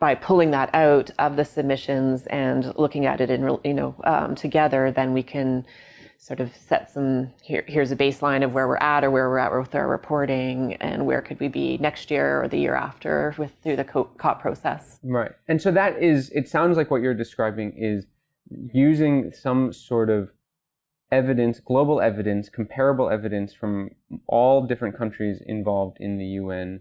by 0.00 0.14
pulling 0.14 0.50
that 0.50 0.74
out 0.74 1.10
of 1.18 1.36
the 1.36 1.44
submissions 1.44 2.26
and 2.26 2.74
looking 2.76 3.06
at 3.06 3.20
it 3.20 3.30
in 3.30 3.58
you 3.64 3.74
know 3.74 3.94
um, 4.04 4.34
together, 4.34 4.90
then 4.90 5.12
we 5.12 5.22
can 5.22 5.64
sort 6.24 6.40
of 6.40 6.50
set 6.56 6.90
some 6.90 7.30
here, 7.42 7.62
here's 7.68 7.92
a 7.92 7.96
baseline 7.96 8.42
of 8.42 8.54
where 8.54 8.66
we're 8.66 8.78
at 8.78 9.04
or 9.04 9.10
where 9.10 9.28
we're 9.28 9.36
at 9.36 9.52
with 9.52 9.74
our 9.74 9.86
reporting 9.86 10.72
and 10.76 11.04
where 11.04 11.20
could 11.20 11.38
we 11.38 11.48
be 11.48 11.76
next 11.76 12.10
year 12.10 12.42
or 12.42 12.48
the 12.48 12.56
year 12.56 12.74
after 12.74 13.34
with 13.36 13.52
through 13.62 13.76
the 13.76 13.84
COP 13.84 14.40
process. 14.40 14.98
Right. 15.02 15.32
And 15.48 15.60
so 15.60 15.70
that 15.72 16.02
is 16.02 16.30
it 16.30 16.48
sounds 16.48 16.78
like 16.78 16.90
what 16.90 17.02
you're 17.02 17.12
describing 17.12 17.74
is 17.76 18.06
using 18.72 19.32
some 19.32 19.70
sort 19.70 20.08
of 20.08 20.30
evidence, 21.12 21.60
global 21.60 22.00
evidence, 22.00 22.48
comparable 22.48 23.10
evidence 23.10 23.52
from 23.52 23.90
all 24.26 24.66
different 24.66 24.96
countries 24.96 25.42
involved 25.44 25.98
in 26.00 26.16
the 26.16 26.24
UN, 26.24 26.80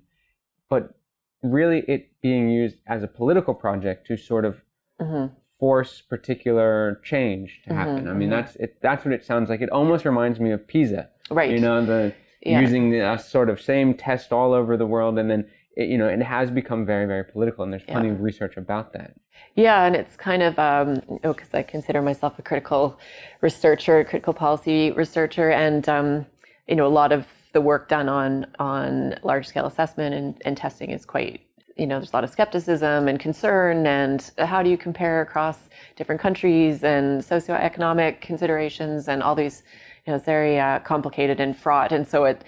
but 0.70 0.96
really 1.42 1.80
it 1.90 2.12
being 2.22 2.50
used 2.50 2.78
as 2.88 3.04
a 3.04 3.08
political 3.08 3.54
project 3.54 4.08
to 4.08 4.16
sort 4.16 4.46
of 4.46 4.62
mm-hmm 5.02 5.34
force 5.64 6.02
particular 6.02 7.00
change 7.06 7.62
to 7.64 7.70
mm-hmm, 7.70 7.80
happen. 7.80 8.00
Mm-hmm, 8.00 8.10
I 8.10 8.14
mean, 8.16 8.30
mm-hmm. 8.30 8.42
that's 8.42 8.56
it, 8.58 8.82
that's 8.82 9.06
what 9.06 9.14
it 9.14 9.24
sounds 9.24 9.50
like. 9.50 9.62
It 9.62 9.70
almost 9.70 10.04
reminds 10.04 10.38
me 10.38 10.52
of 10.52 10.68
PISA. 10.68 11.08
Right. 11.32 11.52
You 11.52 11.62
know, 11.62 11.86
the 11.86 12.14
yeah. 12.42 12.60
using 12.60 12.92
the 12.92 13.00
uh, 13.00 13.16
sort 13.16 13.50
of 13.50 13.62
same 13.62 13.94
test 13.94 14.34
all 14.34 14.52
over 14.52 14.76
the 14.76 14.86
world, 14.86 15.18
and 15.18 15.32
then 15.32 15.46
it, 15.78 15.88
you 15.88 15.98
know, 15.98 16.10
it 16.10 16.22
has 16.22 16.52
become 16.52 16.86
very, 16.86 17.06
very 17.06 17.24
political, 17.24 17.64
and 17.64 17.72
there's 17.72 17.84
plenty 17.84 18.10
yeah. 18.10 18.16
of 18.16 18.20
research 18.20 18.58
about 18.58 18.92
that. 18.92 19.14
Yeah, 19.56 19.86
and 19.86 19.96
it's 19.96 20.18
kind 20.18 20.44
of, 20.44 20.60
um, 20.60 21.02
oh, 21.24 21.32
because 21.32 21.54
I 21.54 21.64
consider 21.64 22.02
myself 22.02 22.38
a 22.38 22.42
critical 22.42 23.00
researcher, 23.40 24.04
critical 24.04 24.34
policy 24.34 24.92
researcher, 24.92 25.50
and 25.50 25.88
um, 25.88 26.26
you 26.68 26.76
know, 26.76 26.86
a 26.86 26.96
lot 27.02 27.14
of 27.14 27.26
the 27.54 27.62
work 27.62 27.88
done 27.88 28.10
on 28.10 28.48
on 28.60 29.18
large 29.24 29.48
scale 29.48 29.68
assessment 29.68 30.14
and, 30.14 30.42
and 30.44 30.58
testing 30.58 30.90
is 30.90 31.06
quite 31.06 31.40
you 31.76 31.88
know, 31.88 31.98
there's 32.00 32.14
a 32.14 32.16
lot 32.16 32.24
of 32.24 32.30
skepticism 32.30 33.08
and 33.08 33.20
concern, 33.20 33.88
and 33.88 34.32
how 34.38 34.62
do 34.62 34.70
you 34.70 34.78
compare 34.78 35.22
across 35.22 35.58
different 35.96 36.22
countries 36.22 36.84
and 36.84 37.22
socioeconomic 37.22 38.22
considerations 38.22 39.08
and 39.08 39.24
all 39.24 39.36
these, 39.36 39.64
you 40.06 40.12
know, 40.12 40.18
it's 40.18 40.26
very 40.26 40.60
uh, 40.60 40.80
complicated 40.80 41.40
and 41.40 41.58
fraught. 41.58 41.92
And 41.92 42.08
so 42.08 42.26
it, 42.26 42.44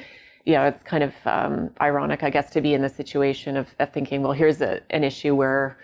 you 0.45 0.53
know, 0.53 0.65
it's 0.65 0.83
kind 0.83 1.03
of 1.03 1.13
um, 1.25 1.71
ironic, 1.81 2.21
I 2.21 2.29
guess, 2.29 2.51
to 2.51 2.61
be 2.61 2.75
in 2.75 2.81
the 2.81 2.89
situation 2.89 3.57
of, 3.57 3.67
of 3.79 3.91
thinking, 3.91 4.21
well, 4.21 4.33
here's 4.33 4.61
a, 4.61 4.79
an 4.91 5.03
issue 5.03 5.33
where, 5.33 5.79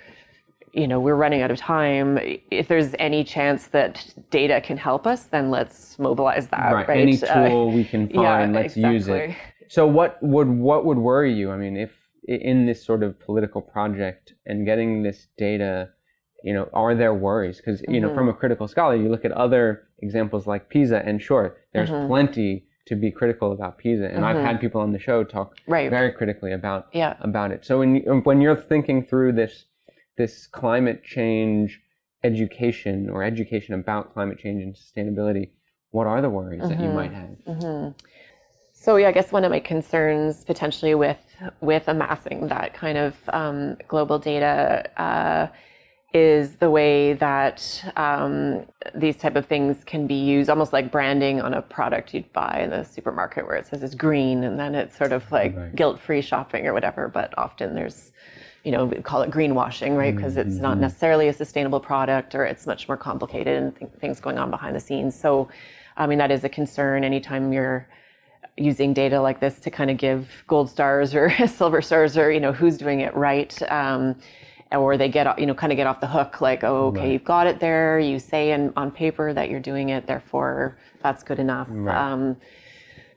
you 0.73 0.87
know, 0.87 0.99
we're 0.99 1.15
running 1.15 1.41
out 1.41 1.49
of 1.49 1.57
time. 1.57 2.19
If 2.51 2.67
there's 2.67 2.93
any 2.99 3.23
chance 3.23 3.67
that 3.67 4.13
data 4.29 4.61
can 4.61 4.77
help 4.77 5.07
us, 5.07 5.23
then 5.23 5.49
let's 5.49 5.97
mobilize 5.97 6.47
that. 6.49 6.71
Right. 6.71 6.87
right? 6.87 6.99
Any 6.99 7.21
uh, 7.23 7.47
tool 7.47 7.69
uh, 7.69 7.75
we 7.75 7.83
can 7.83 8.07
find, 8.07 8.53
yeah, 8.53 8.61
let's 8.61 8.75
exactly. 8.77 8.93
use 8.93 9.07
it. 9.07 9.35
So 9.67 9.87
what 9.87 10.21
would 10.21 10.47
what 10.47 10.85
would 10.85 10.97
worry 10.97 11.33
you? 11.33 11.49
I 11.49 11.57
mean, 11.57 11.75
if 11.75 11.91
in 12.23 12.65
this 12.65 12.85
sort 12.85 13.03
of 13.03 13.19
political 13.19 13.61
project 13.61 14.33
and 14.45 14.65
getting 14.65 15.03
this 15.03 15.27
data 15.37 15.89
you 16.43 16.53
know 16.53 16.69
are 16.73 16.95
there 16.95 17.13
worries 17.13 17.57
because 17.57 17.81
you 17.87 17.99
know 17.99 18.07
mm-hmm. 18.07 18.15
from 18.15 18.29
a 18.29 18.33
critical 18.33 18.67
scholar 18.67 18.95
you 18.95 19.09
look 19.09 19.25
at 19.25 19.31
other 19.31 19.87
examples 19.99 20.47
like 20.47 20.69
pisa 20.69 21.01
and 21.05 21.21
sure 21.21 21.57
there's 21.73 21.89
mm-hmm. 21.89 22.07
plenty 22.07 22.65
to 22.87 22.95
be 22.95 23.11
critical 23.11 23.51
about 23.51 23.77
pisa 23.77 24.05
and 24.05 24.17
mm-hmm. 24.17 24.25
i've 24.25 24.43
had 24.43 24.59
people 24.59 24.81
on 24.81 24.91
the 24.91 24.99
show 24.99 25.23
talk 25.23 25.55
right. 25.67 25.89
very 25.89 26.11
critically 26.11 26.51
about 26.51 26.87
yeah. 26.93 27.15
about 27.21 27.51
it 27.51 27.65
so 27.65 27.79
when 27.79 27.97
when 28.23 28.41
you're 28.41 28.55
thinking 28.55 29.03
through 29.03 29.31
this 29.31 29.65
this 30.17 30.47
climate 30.47 31.03
change 31.03 31.79
education 32.23 33.09
or 33.09 33.23
education 33.23 33.73
about 33.73 34.13
climate 34.13 34.37
change 34.37 34.61
and 34.61 34.75
sustainability 34.75 35.49
what 35.91 36.07
are 36.07 36.21
the 36.21 36.29
worries 36.29 36.61
that 36.61 36.79
you 36.79 36.85
mm-hmm. 36.85 36.95
might 36.95 37.13
have 37.13 37.35
mm-hmm. 37.47 37.89
So 38.81 38.95
yeah 38.95 39.07
i 39.07 39.11
guess 39.11 39.31
one 39.31 39.43
of 39.45 39.51
my 39.51 39.59
concerns 39.59 40.43
potentially 40.43 40.95
with 40.95 41.19
with 41.61 41.87
amassing 41.87 42.47
that 42.47 42.73
kind 42.73 42.97
of 42.97 43.15
um, 43.29 43.77
global 43.87 44.19
data 44.19 44.89
uh, 45.01 45.47
is 46.13 46.57
the 46.57 46.69
way 46.69 47.13
that 47.13 47.61
um, 47.95 48.65
these 48.93 49.15
type 49.17 49.35
of 49.35 49.45
things 49.45 49.83
can 49.85 50.07
be 50.07 50.15
used 50.15 50.49
almost 50.49 50.73
like 50.73 50.91
branding 50.91 51.39
on 51.39 51.53
a 51.53 51.61
product 51.61 52.13
you'd 52.13 52.31
buy 52.33 52.59
in 52.61 52.69
the 52.69 52.83
supermarket 52.83 53.45
where 53.45 53.55
it 53.55 53.65
says 53.65 53.81
it's 53.81 53.95
green 53.95 54.43
and 54.43 54.59
then 54.59 54.75
it's 54.75 54.97
sort 54.97 55.13
of 55.13 55.23
like 55.31 55.55
right. 55.55 55.75
guilt-free 55.75 56.21
shopping 56.21 56.67
or 56.67 56.73
whatever 56.73 57.07
but 57.07 57.33
often 57.37 57.75
there's 57.75 58.11
you 58.63 58.71
know 58.71 58.85
we 58.85 59.01
call 59.01 59.21
it 59.21 59.31
greenwashing 59.31 59.95
right 59.95 60.15
because 60.15 60.33
mm-hmm. 60.35 60.49
it's 60.49 60.59
not 60.59 60.73
mm-hmm. 60.73 60.81
necessarily 60.81 61.27
a 61.27 61.33
sustainable 61.33 61.79
product 61.79 62.35
or 62.35 62.45
it's 62.45 62.67
much 62.67 62.87
more 62.87 62.97
complicated 62.97 63.55
and 63.57 63.75
th- 63.75 63.91
things 63.99 64.19
going 64.19 64.37
on 64.37 64.49
behind 64.49 64.75
the 64.75 64.79
scenes 64.79 65.17
so 65.17 65.47
i 65.97 66.05
mean 66.05 66.17
that 66.17 66.29
is 66.29 66.43
a 66.43 66.49
concern 66.49 67.03
anytime 67.03 67.53
you're 67.53 67.87
using 68.57 68.93
data 68.93 69.21
like 69.21 69.39
this 69.39 69.59
to 69.59 69.71
kind 69.71 69.89
of 69.89 69.97
give 69.97 70.43
gold 70.47 70.69
stars 70.69 71.15
or 71.15 71.29
silver 71.47 71.81
stars 71.81 72.17
or 72.17 72.31
you 72.31 72.39
know 72.39 72.51
who's 72.51 72.77
doing 72.77 73.01
it 73.01 73.13
right 73.15 73.61
um, 73.71 74.15
or 74.71 74.97
they 74.97 75.09
get 75.09 75.39
you 75.39 75.45
know 75.45 75.53
kind 75.53 75.71
of 75.71 75.77
get 75.77 75.87
off 75.87 75.99
the 75.99 76.07
hook 76.07 76.41
like 76.41 76.63
oh 76.63 76.87
okay 76.87 76.99
right. 76.99 77.11
you've 77.11 77.23
got 77.23 77.47
it 77.47 77.59
there 77.59 77.99
you 77.99 78.19
say 78.19 78.51
in, 78.51 78.71
on 78.75 78.91
paper 78.91 79.33
that 79.33 79.49
you're 79.49 79.59
doing 79.59 79.89
it 79.89 80.05
therefore 80.05 80.77
that's 81.01 81.23
good 81.23 81.39
enough 81.39 81.67
right. 81.71 81.95
um, 81.95 82.35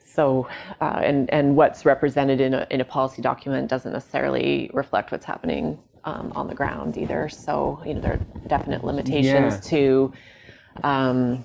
so 0.04 0.48
uh, 0.80 1.00
and 1.02 1.28
and 1.30 1.56
what's 1.56 1.84
represented 1.84 2.40
in 2.40 2.54
a, 2.54 2.66
in 2.70 2.80
a 2.80 2.84
policy 2.84 3.20
document 3.20 3.68
doesn't 3.68 3.92
necessarily 3.92 4.70
reflect 4.72 5.10
what's 5.10 5.24
happening 5.24 5.78
um, 6.04 6.32
on 6.36 6.46
the 6.46 6.54
ground 6.54 6.96
either 6.96 7.28
so 7.28 7.80
you 7.84 7.94
know 7.94 8.00
there 8.00 8.12
are 8.12 8.48
definite 8.48 8.84
limitations 8.84 9.54
yeah. 9.54 9.60
to 9.60 10.12
um, 10.82 11.44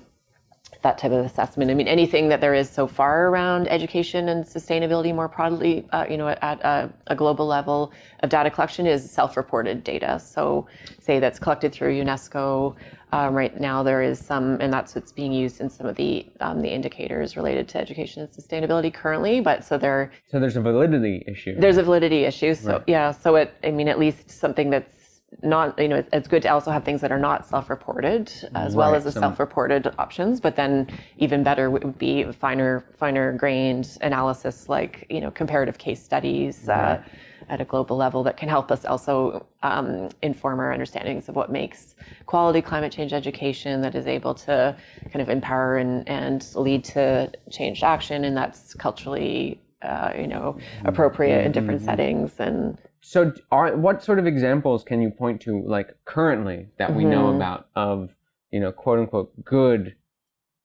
that 0.82 0.98
type 0.98 1.12
of 1.12 1.24
assessment. 1.24 1.70
I 1.70 1.74
mean, 1.74 1.88
anything 1.88 2.28
that 2.30 2.40
there 2.40 2.54
is 2.54 2.70
so 2.70 2.86
far 2.86 3.28
around 3.28 3.68
education 3.68 4.30
and 4.30 4.44
sustainability 4.44 5.14
more 5.14 5.28
broadly, 5.28 5.86
uh, 5.92 6.06
you 6.08 6.16
know, 6.16 6.28
at 6.28 6.60
a, 6.62 6.90
a, 7.08 7.14
global 7.14 7.46
level 7.46 7.92
of 8.20 8.30
data 8.30 8.50
collection 8.50 8.86
is 8.86 9.08
self-reported 9.10 9.84
data. 9.84 10.18
So, 10.18 10.66
say 10.98 11.20
that's 11.20 11.38
collected 11.38 11.72
through 11.72 12.00
UNESCO. 12.00 12.76
Um, 13.12 13.34
right 13.34 13.58
now, 13.60 13.82
there 13.82 14.02
is 14.02 14.18
some, 14.18 14.58
and 14.60 14.72
that's 14.72 14.94
what's 14.94 15.12
being 15.12 15.32
used 15.32 15.60
in 15.60 15.68
some 15.68 15.86
of 15.86 15.96
the 15.96 16.26
um, 16.40 16.62
the 16.62 16.72
indicators 16.72 17.36
related 17.36 17.68
to 17.70 17.78
education 17.78 18.22
and 18.22 18.30
sustainability 18.30 18.94
currently. 18.94 19.40
But 19.40 19.64
so 19.64 19.76
there, 19.76 20.12
so 20.30 20.38
there's 20.38 20.56
a 20.56 20.60
validity 20.60 21.24
issue. 21.26 21.56
There's 21.58 21.76
a 21.76 21.82
validity 21.82 22.24
issue. 22.24 22.54
So 22.54 22.74
right. 22.74 22.84
yeah, 22.86 23.10
so 23.10 23.36
it, 23.36 23.52
I 23.64 23.72
mean, 23.72 23.88
at 23.88 23.98
least 23.98 24.30
something 24.30 24.70
that's 24.70 24.99
not 25.42 25.78
you 25.78 25.88
know 25.88 26.04
it's 26.12 26.28
good 26.28 26.42
to 26.42 26.48
also 26.48 26.70
have 26.70 26.84
things 26.84 27.00
that 27.00 27.12
are 27.12 27.18
not 27.18 27.46
self-reported 27.46 28.28
as 28.28 28.52
right. 28.52 28.74
well 28.74 28.94
as 28.94 29.04
the 29.04 29.12
Some... 29.12 29.22
self-reported 29.22 29.92
options 29.98 30.40
but 30.40 30.56
then 30.56 30.88
even 31.18 31.42
better 31.42 31.70
would 31.70 31.98
be 31.98 32.24
finer 32.32 32.84
finer 32.98 33.32
grained 33.32 33.96
analysis 34.00 34.68
like 34.68 35.06
you 35.08 35.20
know 35.20 35.30
comparative 35.30 35.78
case 35.78 36.02
studies 36.02 36.68
uh, 36.68 36.72
right. 36.72 36.98
uh, 36.98 37.02
at 37.48 37.60
a 37.60 37.64
global 37.64 37.96
level 37.96 38.22
that 38.24 38.36
can 38.36 38.48
help 38.48 38.70
us 38.70 38.84
also 38.84 39.46
um, 39.62 40.08
inform 40.22 40.60
our 40.60 40.72
understandings 40.72 41.28
of 41.28 41.36
what 41.36 41.50
makes 41.50 41.94
quality 42.26 42.60
climate 42.60 42.92
change 42.92 43.12
education 43.12 43.80
that 43.80 43.94
is 43.94 44.06
able 44.06 44.34
to 44.34 44.76
kind 45.12 45.20
of 45.22 45.28
empower 45.28 45.76
and, 45.76 46.08
and 46.08 46.54
lead 46.54 46.84
to 46.84 47.30
changed 47.50 47.82
action 47.82 48.24
and 48.24 48.36
that's 48.36 48.74
culturally 48.74 49.60
uh, 49.82 50.12
you 50.18 50.26
know 50.26 50.58
appropriate 50.84 51.38
mm-hmm. 51.38 51.46
in 51.46 51.52
different 51.52 51.80
mm-hmm. 51.80 51.88
settings 51.88 52.34
and 52.38 52.78
so, 53.02 53.32
are 53.50 53.76
what 53.76 54.02
sort 54.04 54.18
of 54.18 54.26
examples 54.26 54.84
can 54.84 55.00
you 55.00 55.10
point 55.10 55.40
to, 55.42 55.62
like 55.62 55.96
currently, 56.04 56.68
that 56.78 56.94
we 56.94 57.02
mm-hmm. 57.02 57.12
know 57.12 57.34
about 57.34 57.68
of 57.74 58.14
you 58.50 58.60
know, 58.60 58.72
quote 58.72 58.98
unquote, 58.98 59.44
good 59.44 59.96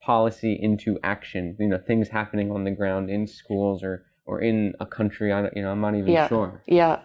policy 0.01 0.53
into 0.53 0.99
action? 1.03 1.55
You 1.59 1.67
know, 1.67 1.77
things 1.77 2.09
happening 2.09 2.51
on 2.51 2.63
the 2.63 2.71
ground 2.71 3.09
in 3.09 3.27
schools 3.27 3.83
or 3.83 4.05
or 4.25 4.41
in 4.41 4.73
a 4.79 4.85
country. 4.85 5.31
i 5.31 5.49
you 5.55 5.61
know 5.61 5.71
i'm 5.71 5.81
not 5.81 5.95
even 5.95 6.11
yeah. 6.11 6.27
sure. 6.27 6.61
Yeah. 6.67 6.99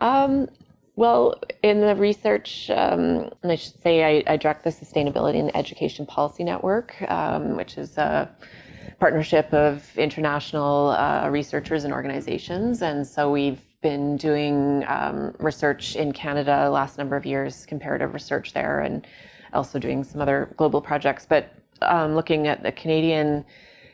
Um, 0.00 0.48
well, 0.96 1.40
in 1.62 1.80
the 1.80 1.96
research, 1.96 2.70
um, 2.70 3.30
and 3.42 3.50
I 3.50 3.56
should 3.56 3.80
say, 3.80 4.04
I, 4.04 4.32
I, 4.32 4.36
direct 4.36 4.62
the 4.62 4.70
Sustainability 4.70 5.40
and 5.40 5.54
Education 5.56 6.06
Policy 6.06 6.44
Network, 6.44 6.94
um, 7.08 7.56
which 7.56 7.78
is 7.78 7.98
a 7.98 8.30
partnership 9.00 9.52
of 9.52 9.96
international 9.98 10.90
uh, 10.90 11.28
researchers 11.30 11.82
and 11.82 11.92
organizations. 11.92 12.80
And 12.80 13.04
so 13.04 13.30
we've 13.30 13.60
been 13.84 14.16
doing 14.16 14.82
um, 14.88 15.34
research 15.38 15.94
in 15.94 16.10
Canada 16.10 16.70
last 16.70 16.96
number 16.96 17.16
of 17.16 17.26
years, 17.26 17.66
comparative 17.66 18.14
research 18.14 18.54
there, 18.54 18.80
and 18.80 19.06
also 19.52 19.78
doing 19.78 20.02
some 20.02 20.22
other 20.22 20.48
global 20.56 20.80
projects. 20.80 21.26
But 21.28 21.52
um, 21.82 22.14
looking 22.14 22.46
at 22.46 22.62
the 22.62 22.72
Canadian 22.72 23.44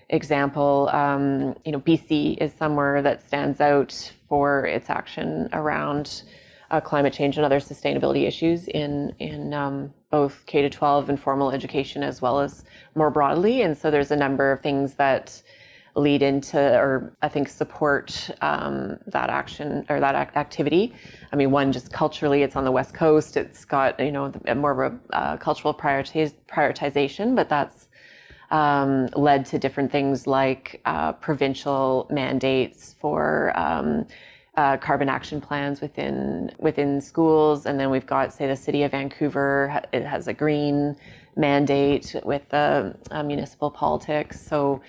example, 0.08 0.88
um, 0.92 1.56
you 1.64 1.72
know, 1.72 1.80
BC 1.80 2.38
is 2.38 2.52
somewhere 2.52 3.02
that 3.02 3.20
stands 3.20 3.60
out 3.60 4.12
for 4.28 4.64
its 4.64 4.88
action 4.88 5.48
around 5.52 6.22
uh, 6.70 6.80
climate 6.80 7.12
change 7.12 7.36
and 7.36 7.44
other 7.44 7.58
sustainability 7.58 8.28
issues 8.28 8.68
in 8.68 9.12
in 9.18 9.52
um, 9.52 9.92
both 10.10 10.46
K 10.46 10.62
to 10.62 10.70
12 10.70 11.08
and 11.08 11.18
formal 11.18 11.50
education 11.50 12.04
as 12.04 12.22
well 12.22 12.38
as 12.38 12.64
more 12.94 13.10
broadly. 13.10 13.62
And 13.62 13.76
so 13.76 13.90
there's 13.90 14.12
a 14.12 14.16
number 14.16 14.52
of 14.52 14.60
things 14.60 14.94
that 14.94 15.42
lead 16.00 16.22
into 16.22 16.58
or 16.58 17.12
I 17.22 17.28
think 17.28 17.48
support 17.48 18.30
um, 18.40 18.98
that 19.06 19.30
action 19.30 19.84
or 19.88 20.00
that 20.00 20.14
activity. 20.36 20.94
I 21.32 21.36
mean, 21.36 21.50
one 21.50 21.72
just 21.72 21.92
culturally, 21.92 22.42
it's 22.42 22.56
on 22.56 22.64
the 22.64 22.72
west 22.72 22.94
coast. 22.94 23.36
It's 23.36 23.64
got 23.64 23.98
you 24.00 24.12
know 24.12 24.32
more 24.56 24.84
of 24.84 24.92
a 25.12 25.16
uh, 25.16 25.36
cultural 25.36 25.74
prioritiz- 25.74 26.34
prioritization, 26.48 27.36
but 27.36 27.48
that's 27.48 27.88
um, 28.50 29.06
led 29.14 29.46
to 29.46 29.58
different 29.58 29.92
things 29.92 30.26
like 30.26 30.80
uh, 30.84 31.12
provincial 31.12 32.06
mandates 32.10 32.94
for. 33.00 33.52
Um, 33.56 34.06
uh, 34.56 34.76
carbon 34.76 35.08
action 35.08 35.40
plans 35.40 35.80
within 35.80 36.50
within 36.58 37.00
schools, 37.00 37.66
and 37.66 37.78
then 37.78 37.88
we've 37.88 38.06
got, 38.06 38.32
say, 38.32 38.48
the 38.48 38.56
city 38.56 38.82
of 38.82 38.90
Vancouver. 38.90 39.80
It 39.92 40.04
has 40.04 40.26
a 40.26 40.34
green 40.34 40.96
mandate 41.36 42.16
with 42.24 42.48
the 42.50 42.94
uh, 43.10 43.22
municipal 43.22 43.70
politics. 43.70 44.40
So 44.40 44.82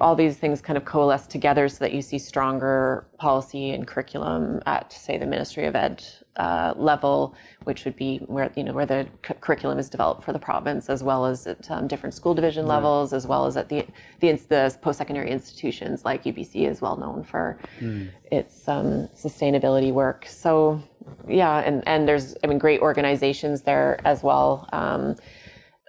all 0.00 0.14
these 0.16 0.36
things 0.36 0.60
kind 0.60 0.76
of 0.76 0.84
coalesce 0.84 1.26
together 1.26 1.68
so 1.68 1.78
that 1.80 1.92
you 1.92 2.02
see 2.02 2.18
stronger 2.18 3.06
policy 3.18 3.70
and 3.70 3.86
curriculum 3.86 4.60
at, 4.66 4.92
say, 4.92 5.18
the 5.18 5.26
Ministry 5.26 5.66
of 5.66 5.76
Ed 5.76 6.04
uh, 6.36 6.72
level, 6.76 7.34
which 7.64 7.84
would 7.84 7.96
be 7.96 8.18
where 8.26 8.50
you 8.56 8.64
know 8.64 8.72
where 8.72 8.86
the 8.86 9.06
c- 9.26 9.34
curriculum 9.40 9.78
is 9.78 9.90
developed 9.90 10.24
for 10.24 10.32
the 10.32 10.38
province, 10.38 10.88
as 10.88 11.02
well 11.02 11.26
as 11.26 11.46
at 11.46 11.70
um, 11.70 11.86
different 11.86 12.14
school 12.14 12.34
division 12.34 12.64
right. 12.64 12.76
levels, 12.76 13.12
as 13.12 13.26
well 13.26 13.46
as 13.46 13.56
at 13.56 13.68
the 13.68 13.86
the, 14.20 14.32
the 14.48 14.74
post-secondary 14.80 15.30
institutions 15.30 16.04
like 16.04 16.24
UBC 16.24 16.68
is 16.68 16.80
well 16.80 16.96
known 16.96 17.24
for 17.24 17.58
mm. 17.80 18.08
its 18.30 18.66
um, 18.68 19.08
sustainability 19.08 19.92
work. 19.92 20.24
So, 20.26 20.82
yeah, 21.28 21.58
and 21.58 21.86
and 21.86 22.08
there's 22.08 22.36
I 22.42 22.46
mean 22.46 22.58
great 22.58 22.80
organizations 22.80 23.62
there 23.62 24.00
as 24.04 24.22
well. 24.22 24.68
Um, 24.72 25.16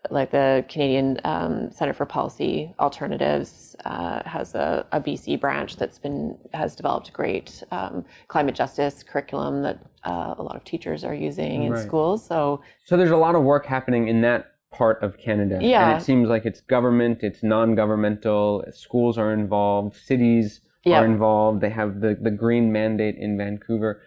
like 0.09 0.31
the 0.31 0.65
Canadian 0.67 1.19
um, 1.23 1.71
Center 1.71 1.93
for 1.93 2.05
Policy 2.05 2.73
Alternatives 2.79 3.75
uh, 3.85 4.23
has 4.27 4.55
a, 4.55 4.85
a, 4.91 4.99
BC 4.99 5.39
branch 5.39 5.75
that's 5.75 5.99
been 5.99 6.37
has 6.53 6.75
developed 6.75 7.13
great 7.13 7.63
um, 7.71 8.03
climate 8.27 8.55
justice 8.55 9.03
curriculum 9.03 9.61
that 9.61 9.79
uh, 10.03 10.35
a 10.37 10.43
lot 10.43 10.55
of 10.55 10.63
teachers 10.63 11.03
are 11.03 11.13
using 11.13 11.63
in 11.63 11.73
right. 11.73 11.83
schools. 11.83 12.25
So, 12.25 12.61
so 12.85 12.97
there's 12.97 13.11
a 13.11 13.17
lot 13.17 13.35
of 13.35 13.43
work 13.43 13.65
happening 13.65 14.07
in 14.07 14.21
that 14.21 14.53
part 14.71 15.03
of 15.03 15.17
Canada. 15.17 15.59
Yeah, 15.61 15.91
and 15.91 16.01
it 16.01 16.03
seems 16.03 16.29
like 16.29 16.45
it's 16.45 16.61
government, 16.61 17.19
it's 17.21 17.43
non-governmental. 17.43 18.65
Schools 18.71 19.19
are 19.19 19.31
involved, 19.31 19.95
cities 19.95 20.61
yep. 20.83 21.03
are 21.03 21.05
involved. 21.05 21.61
They 21.61 21.69
have 21.69 22.01
the 22.01 22.17
the 22.19 22.31
green 22.31 22.71
mandate 22.71 23.17
in 23.17 23.37
Vancouver. 23.37 24.01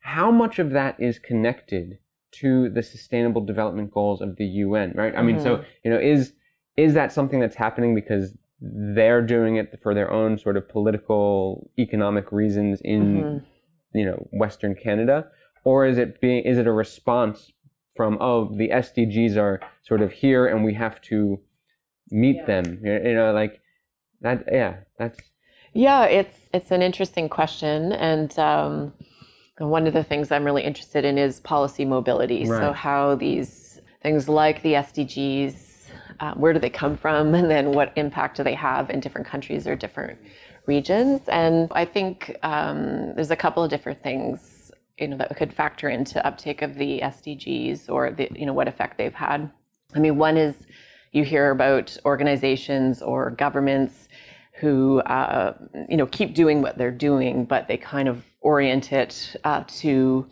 How 0.00 0.30
much 0.30 0.58
of 0.58 0.70
that 0.70 1.00
is 1.00 1.18
connected? 1.18 1.98
To 2.32 2.68
the 2.70 2.82
sustainable 2.82 3.44
development 3.44 3.90
goals 3.90 4.20
of 4.20 4.36
the 4.36 4.44
UN, 4.44 4.92
right? 4.94 5.14
I 5.16 5.22
mean, 5.22 5.36
mm-hmm. 5.36 5.44
so, 5.44 5.64
you 5.84 5.90
know, 5.90 5.98
is 5.98 6.32
is 6.76 6.94
that 6.94 7.12
something 7.12 7.40
that's 7.40 7.56
happening 7.56 7.94
because 7.94 8.36
they're 8.60 9.22
doing 9.22 9.56
it 9.56 9.78
for 9.82 9.94
their 9.94 10.10
own 10.10 10.38
sort 10.38 10.56
of 10.56 10.68
political 10.68 11.70
economic 11.78 12.30
reasons 12.30 12.80
in 12.82 13.02
mm-hmm. 13.16 13.98
you 13.98 14.04
know 14.04 14.28
western 14.32 14.74
canada 14.74 15.26
or 15.64 15.86
is 15.86 15.96
it 15.96 16.20
being 16.20 16.44
is 16.44 16.58
it 16.58 16.66
a 16.66 16.72
response 16.72 17.52
from 17.96 18.18
oh 18.20 18.54
the 18.56 18.68
sdgs 18.68 19.36
are 19.36 19.60
sort 19.82 20.02
of 20.02 20.12
here 20.12 20.46
and 20.46 20.62
we 20.62 20.74
have 20.74 21.00
to 21.00 21.40
meet 22.10 22.36
yeah. 22.36 22.46
them 22.46 22.80
you 22.84 23.14
know 23.14 23.32
like 23.32 23.60
that 24.20 24.44
yeah 24.52 24.76
that's 24.98 25.20
yeah 25.72 26.04
it's 26.04 26.50
it's 26.52 26.70
an 26.70 26.82
interesting 26.82 27.28
question 27.28 27.92
and 27.92 28.38
um 28.38 28.92
one 29.68 29.86
of 29.86 29.92
the 29.92 30.04
things 30.04 30.30
I'm 30.30 30.44
really 30.44 30.62
interested 30.62 31.04
in 31.04 31.18
is 31.18 31.40
policy 31.40 31.84
mobility. 31.84 32.46
Right. 32.46 32.60
So, 32.60 32.72
how 32.72 33.14
these 33.14 33.80
things 34.02 34.28
like 34.28 34.62
the 34.62 34.74
SDGs, 34.74 35.88
uh, 36.20 36.34
where 36.34 36.52
do 36.52 36.58
they 36.58 36.70
come 36.70 36.96
from? 36.96 37.34
And 37.40 37.50
then 37.50 37.72
what 37.72 37.92
impact 37.96 38.36
do 38.36 38.42
they 38.42 38.54
have 38.54 38.90
in 38.90 39.00
different 39.00 39.26
countries 39.26 39.66
or 39.66 39.76
different 39.76 40.18
regions? 40.66 41.22
And 41.28 41.68
I 41.72 41.84
think 41.84 42.36
um, 42.42 43.14
there's 43.14 43.30
a 43.30 43.36
couple 43.36 43.62
of 43.62 43.70
different 43.70 44.02
things 44.02 44.72
you 44.98 45.08
know, 45.08 45.16
that 45.16 45.34
could 45.36 45.52
factor 45.52 45.88
into 45.88 46.24
uptake 46.26 46.62
of 46.62 46.74
the 46.74 47.00
SDGs 47.00 47.88
or 47.88 48.10
the, 48.10 48.28
you 48.34 48.44
know, 48.44 48.52
what 48.52 48.68
effect 48.68 48.98
they've 48.98 49.14
had. 49.14 49.50
I 49.94 49.98
mean, 49.98 50.18
one 50.18 50.36
is 50.36 50.54
you 51.12 51.24
hear 51.24 51.50
about 51.50 51.96
organizations 52.04 53.02
or 53.02 53.30
governments 53.30 54.08
who 54.60 55.00
uh, 55.00 55.54
you 55.88 55.96
know 55.96 56.06
keep 56.06 56.34
doing 56.34 56.62
what 56.62 56.76
they're 56.78 56.90
doing, 56.90 57.44
but 57.44 57.66
they 57.66 57.76
kind 57.76 58.08
of 58.08 58.24
orient 58.40 58.92
it 58.92 59.36
uh, 59.44 59.64
to 59.66 60.26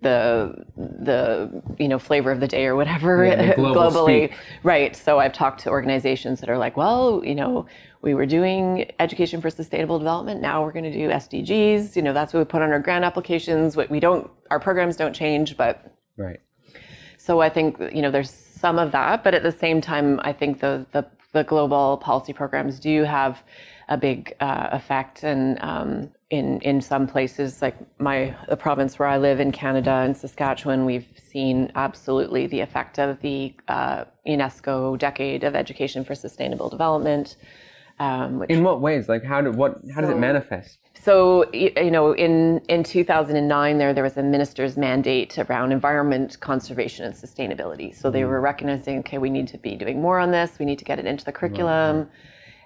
the 0.00 0.64
the 0.76 1.62
you 1.78 1.88
know 1.88 1.98
flavor 1.98 2.30
of 2.30 2.40
the 2.40 2.48
day 2.48 2.66
or 2.66 2.76
whatever 2.76 3.24
yeah, 3.24 3.54
globally. 3.54 4.28
speak. 4.28 4.38
right. 4.62 4.96
So 4.96 5.18
i've 5.18 5.32
talked 5.32 5.60
to 5.62 5.70
organizations 5.70 6.40
that 6.40 6.50
are 6.50 6.58
like 6.58 6.76
well 6.76 7.22
you 7.24 7.34
know 7.34 7.66
we 8.02 8.12
were 8.12 8.26
doing 8.26 8.90
education 8.98 9.40
for 9.40 9.48
sustainable 9.48 9.98
development. 9.98 10.42
Now 10.42 10.62
we're 10.62 10.72
going 10.72 10.84
to 10.84 10.92
do 10.92 11.08
sdgs 11.08 11.96
you 11.96 12.02
know 12.02 12.12
that's 12.12 12.32
what 12.32 12.40
we 12.40 12.44
put 12.44 12.62
on 12.62 12.70
our 12.70 12.80
grant 12.80 13.04
applications. 13.04 13.76
What 13.76 13.90
we 13.90 14.00
don't 14.00 14.30
our 14.50 14.60
programs 14.60 14.96
don't 14.96 15.14
change 15.14 15.56
but 15.56 15.92
right. 16.16 16.40
So 17.16 17.40
i 17.40 17.48
think 17.48 17.78
you 17.92 18.02
know 18.02 18.10
there's 18.10 18.30
some 18.30 18.78
of 18.78 18.92
that 18.92 19.24
but 19.24 19.34
at 19.34 19.42
the 19.42 19.52
same 19.52 19.80
time 19.80 20.20
i 20.22 20.32
think 20.32 20.60
the 20.60 20.86
the, 20.92 21.06
the 21.32 21.44
global 21.44 21.98
policy 21.98 22.32
programs 22.32 22.78
do 22.80 23.04
have 23.04 23.42
a 23.88 23.96
big 23.96 24.34
uh, 24.40 24.68
effect 24.72 25.24
and 25.24 25.58
um, 25.62 26.10
in 26.30 26.60
in 26.60 26.80
some 26.80 27.06
places 27.06 27.62
like 27.62 27.76
my 28.00 28.34
the 28.48 28.56
province 28.56 28.98
where 28.98 29.08
I 29.08 29.18
live 29.18 29.40
in 29.40 29.52
Canada 29.52 30.04
in 30.06 30.14
Saskatchewan, 30.14 30.84
we've 30.84 31.06
seen 31.16 31.70
absolutely 31.74 32.46
the 32.46 32.60
effect 32.60 32.98
of 32.98 33.20
the 33.20 33.54
uh, 33.68 34.04
UNESCO 34.26 34.98
Decade 34.98 35.44
of 35.44 35.54
Education 35.54 36.04
for 36.04 36.14
Sustainable 36.14 36.68
Development. 36.68 37.36
Um, 38.00 38.40
which, 38.40 38.50
in 38.50 38.64
what 38.64 38.80
ways? 38.80 39.08
Like 39.08 39.22
how 39.22 39.40
do 39.40 39.52
what 39.52 39.78
how 39.90 39.96
so, 39.96 40.00
does 40.02 40.10
it 40.10 40.18
manifest? 40.18 40.78
So 41.00 41.48
you 41.52 41.90
know, 41.90 42.12
in 42.12 42.60
in 42.68 42.82
2009, 42.82 43.78
there 43.78 43.94
there 43.94 44.02
was 44.02 44.16
a 44.16 44.22
minister's 44.22 44.76
mandate 44.76 45.38
around 45.38 45.70
environment 45.70 46.40
conservation 46.40 47.04
and 47.04 47.14
sustainability. 47.14 47.94
So 47.94 48.10
they 48.10 48.22
mm. 48.22 48.28
were 48.28 48.40
recognizing, 48.40 48.98
okay, 49.00 49.18
we 49.18 49.30
need 49.30 49.46
to 49.48 49.58
be 49.58 49.76
doing 49.76 50.00
more 50.00 50.18
on 50.18 50.32
this. 50.32 50.58
We 50.58 50.66
need 50.66 50.78
to 50.80 50.84
get 50.84 50.98
it 50.98 51.06
into 51.06 51.24
the 51.24 51.32
curriculum. 51.32 51.98
Right. 51.98 52.08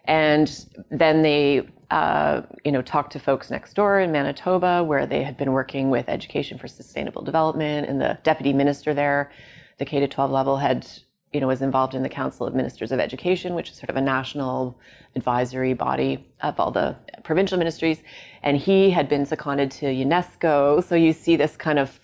And 0.09 0.67
then 0.91 1.23
they 1.23 1.69
uh, 1.91 2.43
you 2.65 2.73
know, 2.73 2.83
talked 2.83 3.13
to 3.13 3.19
folks 3.19 3.51
next 3.51 3.75
door 3.75 4.01
in 4.01 4.13
Manitoba 4.13 4.85
where 4.85 5.07
they 5.07 5.23
had 5.23 5.37
been 5.37 5.53
working 5.53 5.89
with 5.89 6.09
Education 6.09 6.59
for 6.59 6.69
Sustainable 6.69 7.23
Development, 7.23 7.89
and 7.89 8.01
the 8.01 8.19
deputy 8.25 8.53
minister 8.53 8.93
there, 8.93 9.31
the 9.79 9.87
K 9.87 10.01
to 10.01 10.09
12 10.09 10.31
level, 10.31 10.59
had 10.59 10.87
you 11.33 11.41
know 11.41 11.47
was 11.47 11.63
involved 11.63 11.95
in 11.95 12.03
the 12.03 12.09
Council 12.09 12.47
of 12.47 12.55
Ministers 12.55 12.93
of 12.93 13.01
Education, 13.01 13.55
which 13.55 13.71
is 13.71 13.77
sort 13.77 13.89
of 13.89 13.97
a 13.97 14.03
national 14.03 14.79
advisory 15.17 15.73
body 15.73 16.27
of 16.43 16.61
all 16.61 16.71
the 16.71 16.95
provincial 17.25 17.57
ministries, 17.57 18.03
and 18.43 18.59
he 18.59 18.91
had 18.91 19.09
been 19.09 19.25
seconded 19.25 19.71
to 19.71 19.87
UNESCO. 19.87 20.85
So 20.85 20.95
you 20.95 21.15
see 21.15 21.37
this 21.37 21.57
kind 21.57 21.79
of 21.79 21.99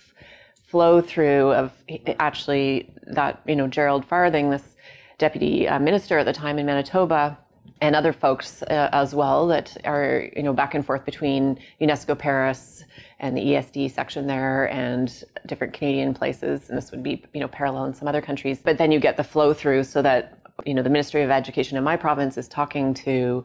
flow 0.67 1.03
through 1.03 1.53
of 1.53 1.73
actually 2.19 2.91
that 3.09 3.43
you 3.47 3.55
know 3.57 3.67
Gerald 3.67 4.07
Farthing, 4.07 4.49
this 4.49 4.77
deputy 5.19 5.69
uh, 5.69 5.79
minister 5.79 6.19
at 6.19 6.25
the 6.25 6.33
time 6.33 6.59
in 6.59 6.65
Manitoba 6.65 7.39
and 7.81 7.95
other 7.95 8.13
folks 8.13 8.63
uh, 8.63 8.89
as 8.93 9.15
well 9.15 9.47
that 9.49 9.77
are 9.85 10.29
you 10.37 10.43
know 10.43 10.53
back 10.53 10.75
and 10.75 10.85
forth 10.85 11.05
between 11.05 11.59
UNESCO 11.81 12.19
Paris 12.19 12.85
and 13.21 13.37
the 13.37 13.41
ESD 13.41 13.91
section 13.91 14.27
there 14.27 14.71
and 14.71 15.25
different 15.47 15.73
Canadian 15.73 16.15
places. 16.15 16.69
And 16.69 16.79
this 16.79 16.91
would 16.91 17.03
be 17.03 17.25
you 17.33 17.41
know 17.41 17.49
parallel 17.49 17.87
in 17.87 17.95
some 17.95 18.09
other 18.09 18.23
countries. 18.23 18.61
But 18.63 18.79
then 18.79 18.93
you 18.93 19.01
get 19.01 19.17
the 19.17 19.25
flow 19.25 19.53
through 19.53 19.85
so 19.85 20.03
that 20.03 20.39
you 20.65 20.75
know 20.75 20.83
the 20.83 20.91
Ministry 20.91 21.23
of 21.23 21.31
Education 21.31 21.77
in 21.77 21.85
my 21.85 21.97
province 21.97 22.39
is 22.39 22.49
talking 22.49 22.95
to 22.95 23.45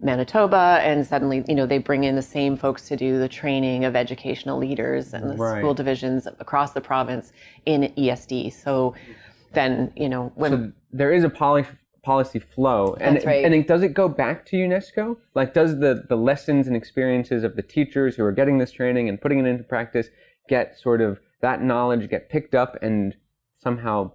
Manitoba 0.00 0.80
and 0.82 1.06
suddenly 1.06 1.44
you 1.48 1.54
know 1.54 1.66
they 1.66 1.78
bring 1.78 2.04
in 2.04 2.14
the 2.14 2.22
same 2.22 2.56
folks 2.56 2.88
to 2.88 2.96
do 2.96 3.18
the 3.18 3.28
training 3.28 3.84
of 3.84 3.96
educational 3.96 4.58
leaders 4.58 5.12
and 5.12 5.30
the 5.30 5.36
right. 5.36 5.58
school 5.58 5.74
divisions 5.74 6.26
across 6.38 6.72
the 6.72 6.80
province 6.80 7.32
in 7.66 7.92
ESD 7.96 8.52
so 8.52 8.94
then 9.54 9.92
you 9.96 10.08
know 10.08 10.32
when 10.36 10.52
so 10.52 10.72
there 10.92 11.12
is 11.12 11.24
a 11.24 11.30
poly 11.30 11.64
policy 12.02 12.38
flow. 12.38 12.96
And 13.00 13.22
right. 13.24 13.44
and 13.44 13.54
it, 13.54 13.66
does 13.66 13.82
it 13.82 13.94
go 13.94 14.08
back 14.08 14.46
to 14.46 14.56
UNESCO? 14.56 15.16
Like, 15.34 15.54
does 15.54 15.78
the 15.78 16.04
the 16.08 16.16
lessons 16.16 16.66
and 16.66 16.76
experiences 16.76 17.44
of 17.44 17.56
the 17.56 17.62
teachers 17.62 18.16
who 18.16 18.24
are 18.24 18.32
getting 18.32 18.58
this 18.58 18.72
training 18.72 19.08
and 19.08 19.20
putting 19.20 19.38
it 19.38 19.46
into 19.46 19.64
practice 19.64 20.08
get 20.48 20.78
sort 20.78 21.00
of 21.00 21.20
that 21.40 21.62
knowledge 21.62 22.08
get 22.08 22.30
picked 22.30 22.54
up 22.54 22.76
and 22.82 23.14
somehow 23.58 24.10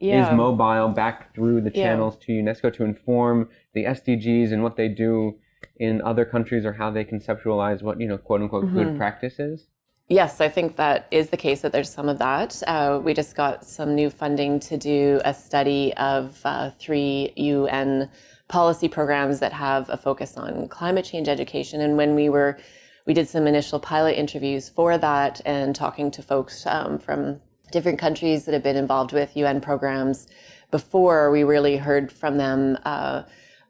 yeah. 0.00 0.30
is 0.30 0.36
mobile 0.36 0.88
back 0.88 1.34
through 1.34 1.60
the 1.60 1.70
channels 1.70 2.16
yeah. 2.20 2.26
to 2.26 2.32
UNESCO 2.42 2.74
to 2.74 2.84
inform 2.84 3.48
the 3.74 3.84
SDGs 3.84 4.52
and 4.52 4.62
what 4.62 4.76
they 4.76 4.88
do 4.88 5.38
in 5.76 6.02
other 6.02 6.24
countries 6.24 6.64
or 6.64 6.72
how 6.72 6.90
they 6.90 7.04
conceptualize 7.04 7.82
what 7.82 8.00
you 8.00 8.08
know 8.08 8.18
quote 8.18 8.42
unquote 8.42 8.64
mm-hmm. 8.64 8.76
good 8.76 8.96
practice 8.96 9.38
is? 9.38 9.66
Yes, 10.08 10.40
I 10.40 10.48
think 10.48 10.76
that 10.76 11.08
is 11.10 11.30
the 11.30 11.36
case 11.36 11.62
that 11.62 11.72
there's 11.72 11.90
some 11.90 12.08
of 12.08 12.18
that. 12.18 12.62
Uh, 12.68 13.00
we 13.02 13.12
just 13.12 13.34
got 13.34 13.64
some 13.64 13.96
new 13.96 14.08
funding 14.08 14.60
to 14.60 14.76
do 14.76 15.20
a 15.24 15.34
study 15.34 15.92
of 15.94 16.40
uh, 16.44 16.70
three 16.78 17.32
UN 17.34 18.08
policy 18.46 18.88
programs 18.88 19.40
that 19.40 19.52
have 19.52 19.90
a 19.90 19.96
focus 19.96 20.36
on 20.36 20.68
climate 20.68 21.04
change 21.04 21.26
education. 21.26 21.80
And 21.80 21.96
when 21.96 22.14
we 22.14 22.28
were, 22.28 22.56
we 23.04 23.14
did 23.14 23.28
some 23.28 23.48
initial 23.48 23.80
pilot 23.80 24.16
interviews 24.16 24.68
for 24.68 24.96
that 24.96 25.40
and 25.44 25.74
talking 25.74 26.12
to 26.12 26.22
folks 26.22 26.64
um, 26.66 27.00
from 27.00 27.40
different 27.72 27.98
countries 27.98 28.44
that 28.44 28.52
have 28.52 28.62
been 28.62 28.76
involved 28.76 29.12
with 29.12 29.36
UN 29.36 29.60
programs 29.60 30.28
before, 30.70 31.32
we 31.32 31.42
really 31.42 31.76
heard 31.76 32.12
from 32.12 32.38
them. 32.38 32.78
Uh, 32.84 33.24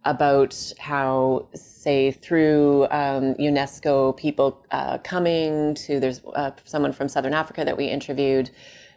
about 0.06 0.72
how, 0.78 1.46
say, 1.54 2.12
through 2.12 2.84
um, 2.90 3.34
UNESCO, 3.34 4.16
people 4.16 4.64
uh, 4.70 4.98
coming 4.98 5.74
to, 5.74 6.00
there's 6.00 6.22
uh, 6.34 6.52
someone 6.64 6.92
from 6.92 7.08
Southern 7.08 7.34
Africa 7.34 7.64
that 7.64 7.76
we 7.76 7.86
interviewed 7.86 8.50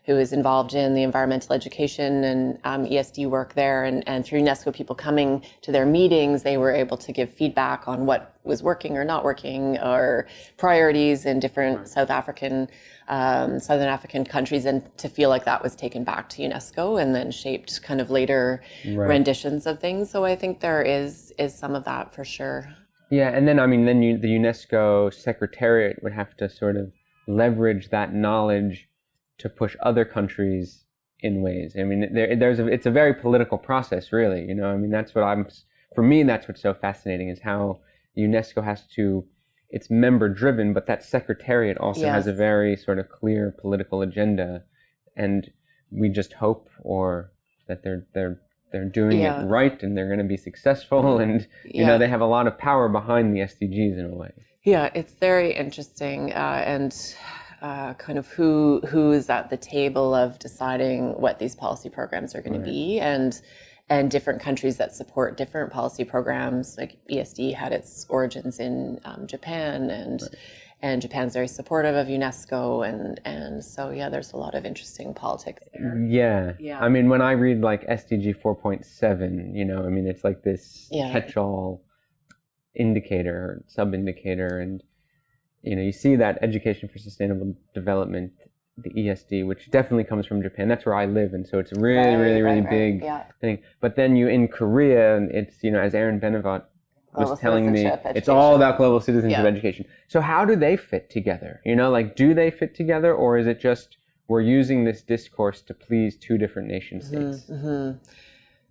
who 0.06 0.18
is 0.18 0.34
involved 0.34 0.74
in 0.74 0.94
the 0.94 1.04
environmental 1.04 1.54
education 1.54 2.24
and 2.24 2.60
um, 2.64 2.86
ESD 2.86 3.30
work 3.30 3.54
there. 3.54 3.84
And, 3.84 4.08
and 4.08 4.26
through 4.26 4.42
UNESCO, 4.42 4.74
people 4.74 4.96
coming 4.96 5.44
to 5.62 5.72
their 5.72 5.86
meetings, 5.86 6.44
they 6.44 6.58
were 6.58 6.72
able 6.72 6.98
to 6.98 7.12
give 7.12 7.30
feedback 7.32 7.88
on 7.88 8.06
what 8.06 8.36
was 8.44 8.64
working 8.64 8.98
or 8.98 9.04
not 9.04 9.24
working 9.24 9.78
or 9.80 10.28
priorities 10.58 11.26
in 11.26 11.40
different 11.40 11.88
South 11.88 12.10
African, 12.10 12.68
um, 13.08 13.60
Southern 13.60 13.90
African 13.90 14.26
countries 14.26 14.66
and 14.66 14.82
to 14.98 15.08
feel 15.10 15.30
like 15.30 15.46
that 15.46 15.62
was 15.62 15.76
taken 15.76 16.04
back 16.04 16.30
to 16.30 16.42
UNESCO 16.42 17.02
and 17.02 17.14
then 17.14 17.30
shaped 17.32 17.82
kind 17.84 18.02
of 18.02 18.10
later 18.10 18.64
Right. 18.86 19.08
renditions 19.08 19.66
of 19.68 19.80
things. 19.80 20.10
So 20.10 20.26
I 20.26 20.36
think 20.36 20.60
there 20.62 20.82
is, 20.82 21.34
is 21.38 21.54
some 21.54 21.76
of 21.76 21.86
that 21.86 22.14
for 22.14 22.24
sure. 22.24 22.70
Yeah, 23.12 23.30
and 23.30 23.48
then 23.48 23.60
I 23.60 23.66
mean, 23.68 23.86
then 23.86 24.02
you, 24.04 24.18
the 24.18 24.28
UNESCO 24.28 25.14
Secretariat 25.14 26.02
would 26.04 26.14
have 26.14 26.36
to 26.38 26.50
sort 26.50 26.76
of 26.78 26.92
leverage 27.28 27.90
that 27.90 28.14
knowledge 28.14 28.89
to 29.40 29.50
push 29.50 29.76
other 29.82 30.06
countries 30.06 30.86
in 31.22 31.42
ways. 31.42 31.76
I 31.78 31.84
mean, 31.84 32.14
there, 32.14 32.36
there's 32.36 32.60
a, 32.60 32.68
it's 32.68 32.86
a 32.86 32.92
very 32.92 33.14
political 33.14 33.58
process, 33.58 34.14
really. 34.14 34.46
You 34.46 34.56
know, 34.56 34.68
I 34.70 34.78
mean, 34.78 34.92
that's 34.92 35.14
what 35.16 35.24
I'm. 35.24 35.48
For 35.96 36.04
me, 36.04 36.24
that's 36.24 36.48
what's 36.48 36.62
so 36.62 36.74
fascinating 36.74 37.30
is 37.30 37.40
how 37.42 37.80
UNESCO 38.18 38.64
has 38.64 38.84
to. 38.96 39.26
It's 39.72 39.90
member 39.90 40.30
driven, 40.30 40.74
but 40.74 40.88
that 40.88 41.04
secretariat 41.04 41.78
also 41.78 42.08
has 42.10 42.26
a 42.28 42.34
very 42.34 42.76
sort 42.76 42.98
of 43.00 43.10
clear 43.10 43.54
political 43.60 44.02
agenda, 44.02 44.64
and 45.16 45.52
we 45.92 46.10
just 46.10 46.34
hope 46.34 46.70
or 46.82 47.32
that 47.68 47.84
they're 47.84 48.06
they're 48.14 48.40
they're 48.72 48.86
doing 48.86 49.20
Yeah. 49.20 49.42
it 49.42 49.46
right 49.46 49.82
and 49.82 49.98
they're 49.98 50.08
going 50.08 50.20
to 50.20 50.24
be 50.26 50.38
successful 50.38 51.18
and 51.24 51.48
you 51.66 51.86
know 51.86 51.98
they 51.98 52.08
have 52.08 52.22
a 52.22 52.26
lot 52.26 52.46
of 52.48 52.58
power 52.58 52.88
behind 52.88 53.36
the 53.36 53.40
SDGs 53.42 53.98
in 54.00 54.06
a 54.12 54.16
way. 54.16 54.32
Yeah, 54.64 54.90
it's 54.94 55.14
very 55.14 55.54
interesting, 55.54 56.34
uh, 56.34 56.64
and 56.66 56.94
uh, 57.62 57.94
kind 57.96 58.18
of 58.18 58.28
who 58.28 58.82
who 58.88 59.12
is 59.12 59.30
at 59.30 59.50
the 59.50 59.58
table 59.58 60.14
of 60.14 60.40
deciding 60.40 61.20
what 61.20 61.40
these 61.40 61.56
policy 61.56 61.90
programs 61.90 62.36
are 62.36 62.42
going 62.42 62.54
to 62.60 62.66
be, 62.66 63.00
and 63.00 63.42
and 63.90 64.12
different 64.12 64.42
countries 64.42 64.78
that 64.78 64.94
support 64.96 65.36
different 65.38 65.72
policy 65.72 66.04
programs. 66.04 66.78
Like 66.78 66.98
ESD 67.12 67.56
had 67.56 67.72
its 67.74 68.06
origins 68.10 68.60
in 68.60 69.00
um, 69.06 69.28
Japan, 69.28 69.90
and 69.90 70.22
and 70.82 71.02
Japan's 71.02 71.34
very 71.34 71.48
supportive 71.48 71.96
of 71.96 72.08
UNESCO, 72.08 72.88
and 72.88 73.20
and 73.26 73.64
so 73.66 73.90
yeah, 73.90 74.10
there's 74.10 74.32
a 74.34 74.38
lot 74.38 74.56
of 74.56 74.66
interesting 74.66 75.14
politics 75.14 75.64
there. 75.74 75.98
Yeah. 76.08 76.54
Yeah. 76.60 76.80
I 76.80 76.88
mean, 76.90 77.10
when 77.10 77.22
I 77.22 77.32
read 77.32 77.62
like 77.62 77.86
SDG 77.88 78.42
4.7, 78.42 79.56
you 79.56 79.66
know, 79.66 79.84
I 79.86 79.90
mean, 79.90 80.08
it's 80.08 80.24
like 80.24 80.44
this 80.44 80.88
Yeah. 80.92 81.12
catch-all 81.12 81.84
indicator, 82.76 83.64
sub-indicator, 83.68 84.60
and 84.60 84.82
you 85.62 85.76
know, 85.76 85.82
you 85.82 85.92
see 85.92 86.16
that 86.16 86.38
education 86.42 86.90
for 86.90 87.00
sustainable 87.00 87.56
development, 87.74 88.32
the 88.78 88.90
ESD, 88.92 89.46
which 89.46 89.70
definitely 89.72 90.06
comes 90.06 90.26
from 90.26 90.42
Japan. 90.42 90.68
That's 90.68 90.86
where 90.86 90.96
I 90.96 91.06
live, 91.06 91.34
and 91.34 91.46
so 91.46 91.60
it's 91.60 91.72
a 91.72 91.80
really, 91.80 92.16
really, 92.16 92.42
really 92.42 92.62
big 92.62 93.04
Yeah. 93.04 93.24
thing. 93.42 93.60
But 93.82 93.96
then 93.96 94.16
you 94.16 94.28
in 94.28 94.48
Korea, 94.48 95.18
and 95.18 95.32
it's 95.32 95.64
you 95.64 95.72
know, 95.72 95.80
as 95.82 95.94
Aaron 95.94 96.20
Benavot 96.20 96.64
was 97.14 97.28
Global 97.28 97.36
telling 97.38 97.72
me, 97.72 97.84
citizenship 97.84 98.16
it's 98.16 98.30
all 98.30 98.56
about 98.56 98.78
global 98.78 99.02
citizenship 99.02 99.40
Yeah. 99.44 99.46
education. 99.50 99.86
So 100.08 100.22
how 100.22 100.46
do 100.46 100.56
they 100.56 100.78
fit 100.78 101.10
together? 101.10 101.60
You 101.66 101.76
know, 101.76 101.90
like 101.92 102.16
do 102.16 102.34
they 102.34 102.52
fit 102.52 102.74
together, 102.74 103.14
or 103.14 103.38
is 103.38 103.48
it 103.48 103.60
just 103.60 103.98
we're 104.28 104.42
using 104.42 104.84
this 104.86 105.02
discourse 105.02 105.62
to 105.64 105.74
please 105.74 106.16
two 106.16 106.38
different 106.38 106.68
nation 106.68 107.02
states? 107.02 107.48
hmm 107.48 107.92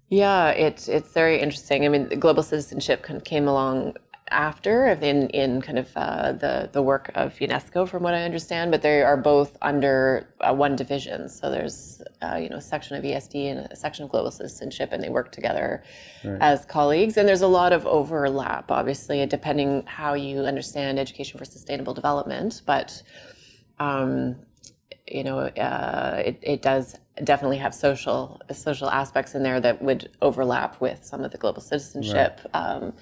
Yeah, 0.09 0.51
it's 0.51 0.89
it's 0.89 1.13
very 1.13 1.39
interesting. 1.41 1.85
I 1.85 1.89
mean, 1.89 2.09
global 2.21 2.43
citizenship 2.43 3.03
kind 3.03 3.19
of 3.19 3.25
came 3.25 3.47
along 3.47 3.97
after 4.31 4.87
in, 4.89 5.29
in 5.31 5.61
kind 5.63 5.79
of 5.79 5.91
uh, 5.97 6.33
the, 6.33 6.69
the 6.73 6.83
work 6.83 7.11
of 7.15 7.35
UNESCO, 7.39 7.89
from 7.89 8.03
what 8.03 8.15
I 8.15 8.25
understand, 8.25 8.71
but 8.71 8.83
they 8.83 9.03
are 9.03 9.17
both 9.17 9.57
under 9.63 10.29
uh, 10.41 10.55
one 10.55 10.77
division. 10.77 11.29
So 11.29 11.51
there's, 11.51 12.03
uh, 12.23 12.37
you 12.37 12.49
know, 12.49 12.57
a 12.57 12.61
section 12.61 12.97
of 12.97 13.05
ESD 13.05 13.51
and 13.51 13.61
a 13.71 13.77
section 13.77 14.05
of 14.05 14.11
global 14.11 14.31
citizenship, 14.31 14.91
and 14.93 15.03
they 15.03 15.09
work 15.09 15.33
together 15.33 15.83
as 16.41 16.65
colleagues. 16.65 17.17
And 17.17 17.29
there's 17.29 17.43
a 17.43 17.49
lot 17.49 17.73
of 17.73 17.87
overlap, 17.87 18.71
obviously, 18.71 19.25
depending 19.27 19.85
how 19.87 20.15
you 20.15 20.41
understand 20.41 20.99
education 20.99 21.39
for 21.39 21.45
sustainable 21.45 21.95
development. 21.95 22.63
But 22.67 23.03
um, 23.79 24.37
you 25.11 25.25
know, 25.25 25.39
uh, 25.39 26.23
it, 26.25 26.39
it 26.43 26.63
does 26.63 26.99
definitely 27.25 27.57
have 27.59 27.75
social 27.75 28.41
social 28.53 28.89
aspects 28.91 29.35
in 29.35 29.43
there 29.43 29.61
that 29.61 29.83
would 29.83 30.11
overlap 30.23 30.81
with 30.81 31.05
some 31.05 31.25
of 31.25 31.33
the 31.33 31.39
global 31.39 31.61
citizenship 31.61 32.41
um, 32.55 32.93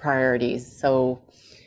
priorities. 0.00 0.66
So, 0.66 1.20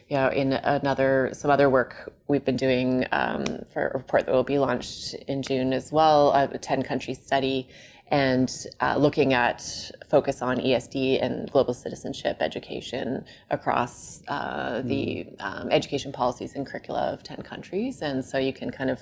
yeah, 0.10 0.32
in 0.32 0.54
another 0.54 1.30
some 1.34 1.50
other 1.50 1.70
work 1.70 2.14
we've 2.28 2.46
been 2.46 2.58
doing 2.58 3.06
um, 3.12 3.46
for 3.72 3.88
a 3.88 3.98
report 3.98 4.26
that 4.26 4.32
will 4.34 4.44
be 4.44 4.60
launched 4.60 5.14
in 5.28 5.42
June 5.42 5.74
as 5.74 5.92
well, 5.92 6.34
a 6.34 6.58
ten 6.58 6.84
country 6.84 7.14
study. 7.14 7.68
And 8.10 8.52
uh, 8.80 8.96
looking 8.98 9.34
at 9.34 9.64
focus 10.08 10.44
on 10.44 10.58
ESD 10.58 11.24
and 11.24 11.50
global 11.52 11.74
citizenship 11.74 12.38
education 12.42 13.26
across 13.50 14.22
uh, 14.28 14.82
the 14.84 15.26
um, 15.40 15.72
education 15.72 16.12
policies 16.12 16.54
and 16.54 16.64
curricula 16.64 17.12
of 17.14 17.24
10 17.24 17.42
countries. 17.42 18.04
And 18.04 18.24
so 18.24 18.38
you 18.38 18.54
can 18.54 18.70
kind 18.70 18.92
of 18.92 19.00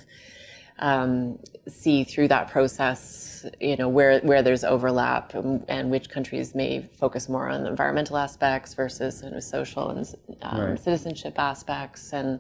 um, 0.82 1.40
see 1.68 2.04
through 2.04 2.28
that 2.30 2.50
process, 2.50 3.46
you 3.60 3.78
know, 3.78 3.88
where, 3.88 4.20
where 4.22 4.42
there's 4.42 4.64
overlap 4.64 5.34
and, 5.36 5.64
and 5.68 5.92
which 5.92 6.10
countries 6.10 6.54
may 6.56 6.90
focus 7.00 7.30
more 7.30 7.50
on 7.50 7.64
the 7.64 7.70
environmental 7.70 8.18
aspects 8.18 8.74
versus 8.74 9.20
sort 9.20 9.34
of 9.34 9.44
social 9.44 9.90
and 9.90 10.16
um, 10.42 10.62
Right. 10.72 10.80
citizenship 10.80 11.38
aspects. 11.38 12.14
And 12.14 12.40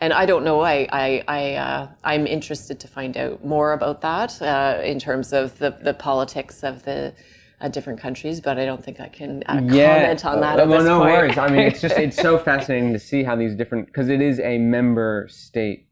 and 0.00 0.12
I 0.12 0.26
don't 0.26 0.44
know. 0.44 0.60
I 0.60 0.88
I, 0.92 1.24
I 1.26 1.54
uh, 1.54 1.88
I'm 2.04 2.26
interested 2.26 2.78
to 2.80 2.88
find 2.88 3.16
out 3.16 3.44
more 3.44 3.72
about 3.72 4.00
that 4.02 4.40
uh, 4.40 4.80
in 4.82 4.98
terms 5.00 5.32
of 5.32 5.58
the 5.58 5.70
the 5.82 5.92
politics 5.94 6.62
of 6.62 6.84
the 6.84 7.12
uh, 7.60 7.68
different 7.68 8.00
countries, 8.00 8.40
but 8.40 8.58
I 8.58 8.64
don't 8.64 8.84
think 8.84 9.00
I 9.00 9.08
can 9.08 9.42
uh, 9.46 9.54
comment 9.56 10.24
on 10.24 10.40
that. 10.40 10.60
Uh, 10.60 10.62
at 10.62 10.68
well, 10.68 10.78
this 10.78 10.86
no 10.86 11.00
point. 11.00 11.10
worries. 11.12 11.38
I 11.38 11.48
mean, 11.48 11.60
it's 11.62 11.80
just 11.80 11.96
it's 11.98 12.16
so 12.16 12.38
fascinating 12.50 12.92
to 12.92 12.98
see 13.00 13.24
how 13.24 13.34
these 13.34 13.56
different 13.56 13.86
because 13.86 14.08
it 14.08 14.20
is 14.20 14.38
a 14.38 14.58
member 14.58 15.26
state 15.28 15.80
Yeah. 15.80 15.87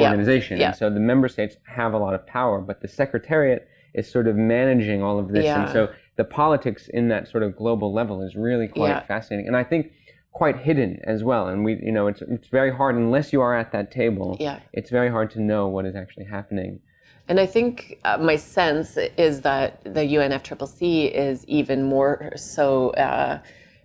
Organization, 0.00 0.58
Yeah. 0.58 0.68
and 0.68 0.76
so 0.76 0.90
the 0.90 1.00
member 1.00 1.28
states 1.28 1.56
have 1.64 1.92
a 1.92 1.98
lot 1.98 2.14
of 2.14 2.26
power, 2.26 2.60
but 2.60 2.80
the 2.80 2.88
secretariat 2.88 3.68
is 3.94 4.10
sort 4.10 4.28
of 4.28 4.36
managing 4.36 5.02
all 5.02 5.18
of 5.18 5.32
this, 5.32 5.46
and 5.46 5.68
so 5.70 5.88
the 6.16 6.24
politics 6.24 6.88
in 6.88 7.08
that 7.08 7.28
sort 7.28 7.42
of 7.42 7.56
global 7.56 7.92
level 7.92 8.22
is 8.22 8.36
really 8.36 8.68
quite 8.68 8.88
Yeah. 8.90 9.00
fascinating, 9.00 9.46
and 9.46 9.56
I 9.56 9.64
think 9.64 9.92
quite 10.32 10.58
hidden 10.58 11.00
as 11.04 11.24
well. 11.24 11.48
And 11.48 11.64
we, 11.64 11.74
you 11.82 11.90
know, 11.90 12.06
it's 12.06 12.22
it's 12.22 12.48
very 12.48 12.70
hard 12.70 12.94
unless 12.94 13.32
you 13.32 13.40
are 13.40 13.56
at 13.56 13.72
that 13.72 13.90
table. 13.90 14.36
Yeah. 14.38 14.60
It's 14.72 14.90
very 14.90 15.08
hard 15.10 15.30
to 15.32 15.40
know 15.40 15.66
what 15.68 15.84
is 15.86 15.96
actually 15.96 16.26
happening. 16.26 16.80
And 17.28 17.40
I 17.40 17.46
think 17.46 17.98
uh, 18.04 18.18
my 18.18 18.36
sense 18.36 18.96
is 19.16 19.40
that 19.42 19.82
the 19.84 20.00
UNFCCC 20.16 21.10
is 21.12 21.44
even 21.46 21.82
more 21.82 22.30
so, 22.36 22.90
uh, 22.90 23.40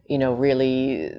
you 0.07 0.17
know, 0.17 0.33
really 0.33 1.11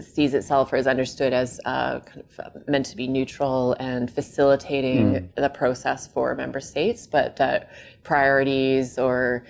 sees 0.00 0.34
itself 0.34 0.72
or 0.72 0.76
is 0.76 0.86
understood 0.86 1.32
as 1.32 1.60
uh, 1.64 2.00
kind 2.00 2.20
of 2.20 2.40
uh, 2.40 2.50
meant 2.68 2.86
to 2.86 2.96
be 2.96 3.08
neutral 3.08 3.74
and 3.80 4.10
facilitating 4.10 5.30
the 5.36 5.48
process 5.48 6.06
for 6.06 6.34
member 6.34 6.60
states, 6.60 7.06
but 7.06 7.36
that 7.36 7.70
priorities 8.02 8.98
or 8.98 9.44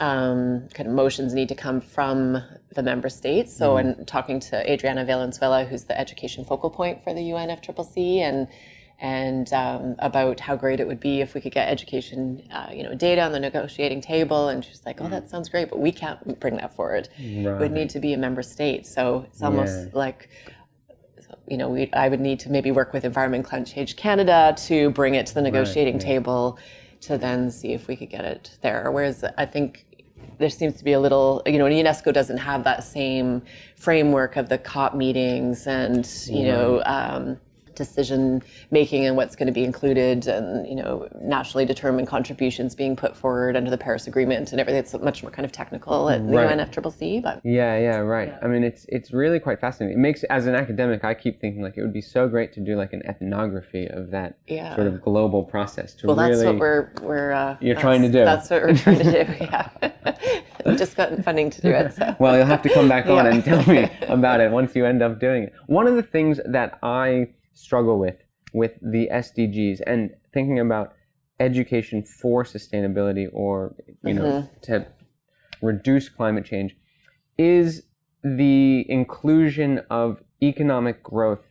um, 0.00 0.68
kind 0.74 0.88
of 0.88 0.94
motions 0.94 1.34
need 1.34 1.48
to 1.48 1.54
come 1.54 1.80
from 1.80 2.42
the 2.74 2.82
member 2.82 3.08
states. 3.08 3.56
So, 3.56 3.78
in 3.78 4.04
talking 4.04 4.40
to 4.40 4.70
Adriana 4.70 5.04
Valenzuela, 5.04 5.64
who's 5.64 5.84
the 5.84 5.98
education 5.98 6.44
focal 6.44 6.70
point 6.70 7.02
for 7.02 7.14
the 7.14 7.20
UNFCCC, 7.20 8.18
and 8.18 8.48
and 9.00 9.52
um, 9.52 9.94
about 10.00 10.40
how 10.40 10.56
great 10.56 10.80
it 10.80 10.86
would 10.86 11.00
be 11.00 11.20
if 11.20 11.34
we 11.34 11.40
could 11.40 11.52
get 11.52 11.68
education, 11.68 12.42
uh, 12.52 12.68
you 12.72 12.82
know, 12.82 12.94
data 12.94 13.22
on 13.22 13.32
the 13.32 13.38
negotiating 13.40 14.00
table. 14.00 14.48
And 14.48 14.64
she's 14.64 14.84
like, 14.84 15.00
"Oh, 15.00 15.08
that 15.08 15.30
sounds 15.30 15.48
great, 15.48 15.70
but 15.70 15.78
we 15.78 15.92
can't 15.92 16.38
bring 16.40 16.56
that 16.56 16.74
forward. 16.74 17.08
It 17.18 17.58
would 17.58 17.72
need 17.72 17.90
to 17.90 18.00
be 18.00 18.12
a 18.12 18.18
member 18.18 18.42
state." 18.42 18.86
So 18.86 19.24
it's 19.28 19.42
almost 19.42 19.84
Yeah. 19.84 19.98
like 19.98 20.28
you 21.46 21.56
know, 21.56 21.68
we, 21.68 21.90
I 21.92 22.08
would 22.08 22.20
need 22.20 22.40
to 22.40 22.50
maybe 22.50 22.70
work 22.70 22.92
with 22.92 23.04
Environment 23.04 23.44
Climate 23.44 23.68
Change 23.68 23.96
Canada 23.96 24.54
to 24.66 24.90
bring 24.90 25.14
it 25.14 25.26
to 25.26 25.34
the 25.34 25.42
negotiating 25.42 25.98
table 25.98 26.58
to 27.02 27.16
then 27.18 27.50
see 27.50 27.72
if 27.72 27.86
we 27.88 27.96
could 27.96 28.10
get 28.10 28.24
it 28.24 28.58
there. 28.62 28.90
Whereas 28.90 29.24
I 29.36 29.46
think 29.46 29.86
there 30.38 30.50
seems 30.50 30.76
to 30.78 30.84
be 30.84 30.92
a 30.92 31.00
little, 31.00 31.42
you 31.46 31.58
know, 31.58 31.64
UNESCO 31.64 32.12
doesn't 32.12 32.38
have 32.38 32.64
that 32.64 32.84
same 32.84 33.42
framework 33.76 34.36
of 34.36 34.48
the 34.48 34.58
COP 34.58 34.94
meetings 34.94 35.66
and, 35.66 36.08
you 36.28 36.44
know, 36.44 36.82
um, 36.84 37.38
decision 37.78 38.42
making 38.70 39.06
and 39.06 39.16
what's 39.16 39.34
going 39.36 39.46
to 39.46 39.52
be 39.52 39.64
included 39.64 40.26
and 40.26 40.66
you 40.68 40.74
know 40.74 41.08
nationally 41.22 41.64
determined 41.64 42.06
contributions 42.06 42.74
being 42.74 42.94
put 42.96 43.16
forward 43.16 43.56
under 43.56 43.70
the 43.70 43.78
Paris 43.78 44.06
Agreement 44.06 44.50
and 44.52 44.60
everything. 44.60 44.78
It's 44.80 44.92
much 44.94 45.22
more 45.22 45.30
kind 45.30 45.46
of 45.46 45.52
technical 45.52 46.10
at 46.10 46.26
the 46.26 46.36
Right. 46.36 46.58
UNFCCC, 46.58 47.22
but 47.22 47.40
Yeah, 47.44 47.78
yeah, 47.78 47.96
right. 47.98 48.34
I 48.42 48.46
mean, 48.48 48.62
it's 48.64 48.84
it's 48.88 49.12
really 49.12 49.38
quite 49.40 49.60
fascinating. 49.60 49.96
It 49.98 50.00
makes 50.00 50.24
as 50.24 50.46
an 50.46 50.54
academic, 50.54 51.04
I 51.04 51.14
keep 51.14 51.40
thinking 51.40 51.62
like 51.62 51.78
it 51.78 51.82
would 51.82 51.92
be 51.92 52.00
so 52.02 52.28
great 52.28 52.52
to 52.54 52.60
do 52.60 52.76
like 52.76 52.92
an 52.92 53.02
ethnography 53.06 53.86
of 53.86 54.10
that 54.10 54.36
Yeah. 54.46 54.74
sort 54.74 54.88
of 54.88 55.00
global 55.00 55.44
process. 55.44 55.94
To 55.94 56.08
well, 56.08 56.16
that's 56.16 56.42
what 56.44 56.58
we're 56.58 56.90
we're 57.02 57.32
uh, 57.32 57.56
You're 57.60 57.76
trying 57.80 58.02
to 58.02 58.08
do. 58.08 58.24
That's 58.24 58.50
what 58.50 58.62
we're 58.62 58.74
trying 58.76 58.98
to 58.98 59.24
do. 59.24 59.34
Yeah. 59.40 59.68
just 60.76 60.96
gotten 60.96 61.22
funding 61.22 61.48
to 61.50 61.60
do 61.62 61.68
it. 61.70 61.92
So. 61.94 62.14
well, 62.18 62.36
you'll 62.36 62.46
have 62.46 62.62
to 62.62 62.68
come 62.68 62.88
back 62.88 63.06
on 63.06 63.24
Yeah. 63.24 63.30
and 63.32 63.44
tell 63.44 63.64
me 63.66 63.88
about 64.08 64.40
it 64.40 64.50
once 64.50 64.74
you 64.76 64.84
end 64.84 65.02
up 65.02 65.18
doing 65.20 65.44
it. 65.44 65.52
One 65.66 65.86
of 65.86 65.94
the 65.94 66.02
things 66.02 66.40
that 66.44 66.78
I 66.82 67.28
struggle 67.58 67.98
with 67.98 68.16
with 68.52 68.72
the 68.80 69.08
SDGs 69.12 69.80
and 69.86 70.10
thinking 70.32 70.58
about 70.58 70.94
education 71.40 72.02
for 72.02 72.44
sustainability 72.44 73.28
or 73.32 73.74
you 74.02 74.14
know 74.14 74.22
mm-hmm. 74.22 74.60
to 74.62 74.86
reduce 75.62 76.08
climate 76.08 76.44
change 76.44 76.76
is 77.36 77.82
the 78.22 78.84
inclusion 78.90 79.80
of 79.90 80.22
economic 80.42 81.02
growth 81.02 81.44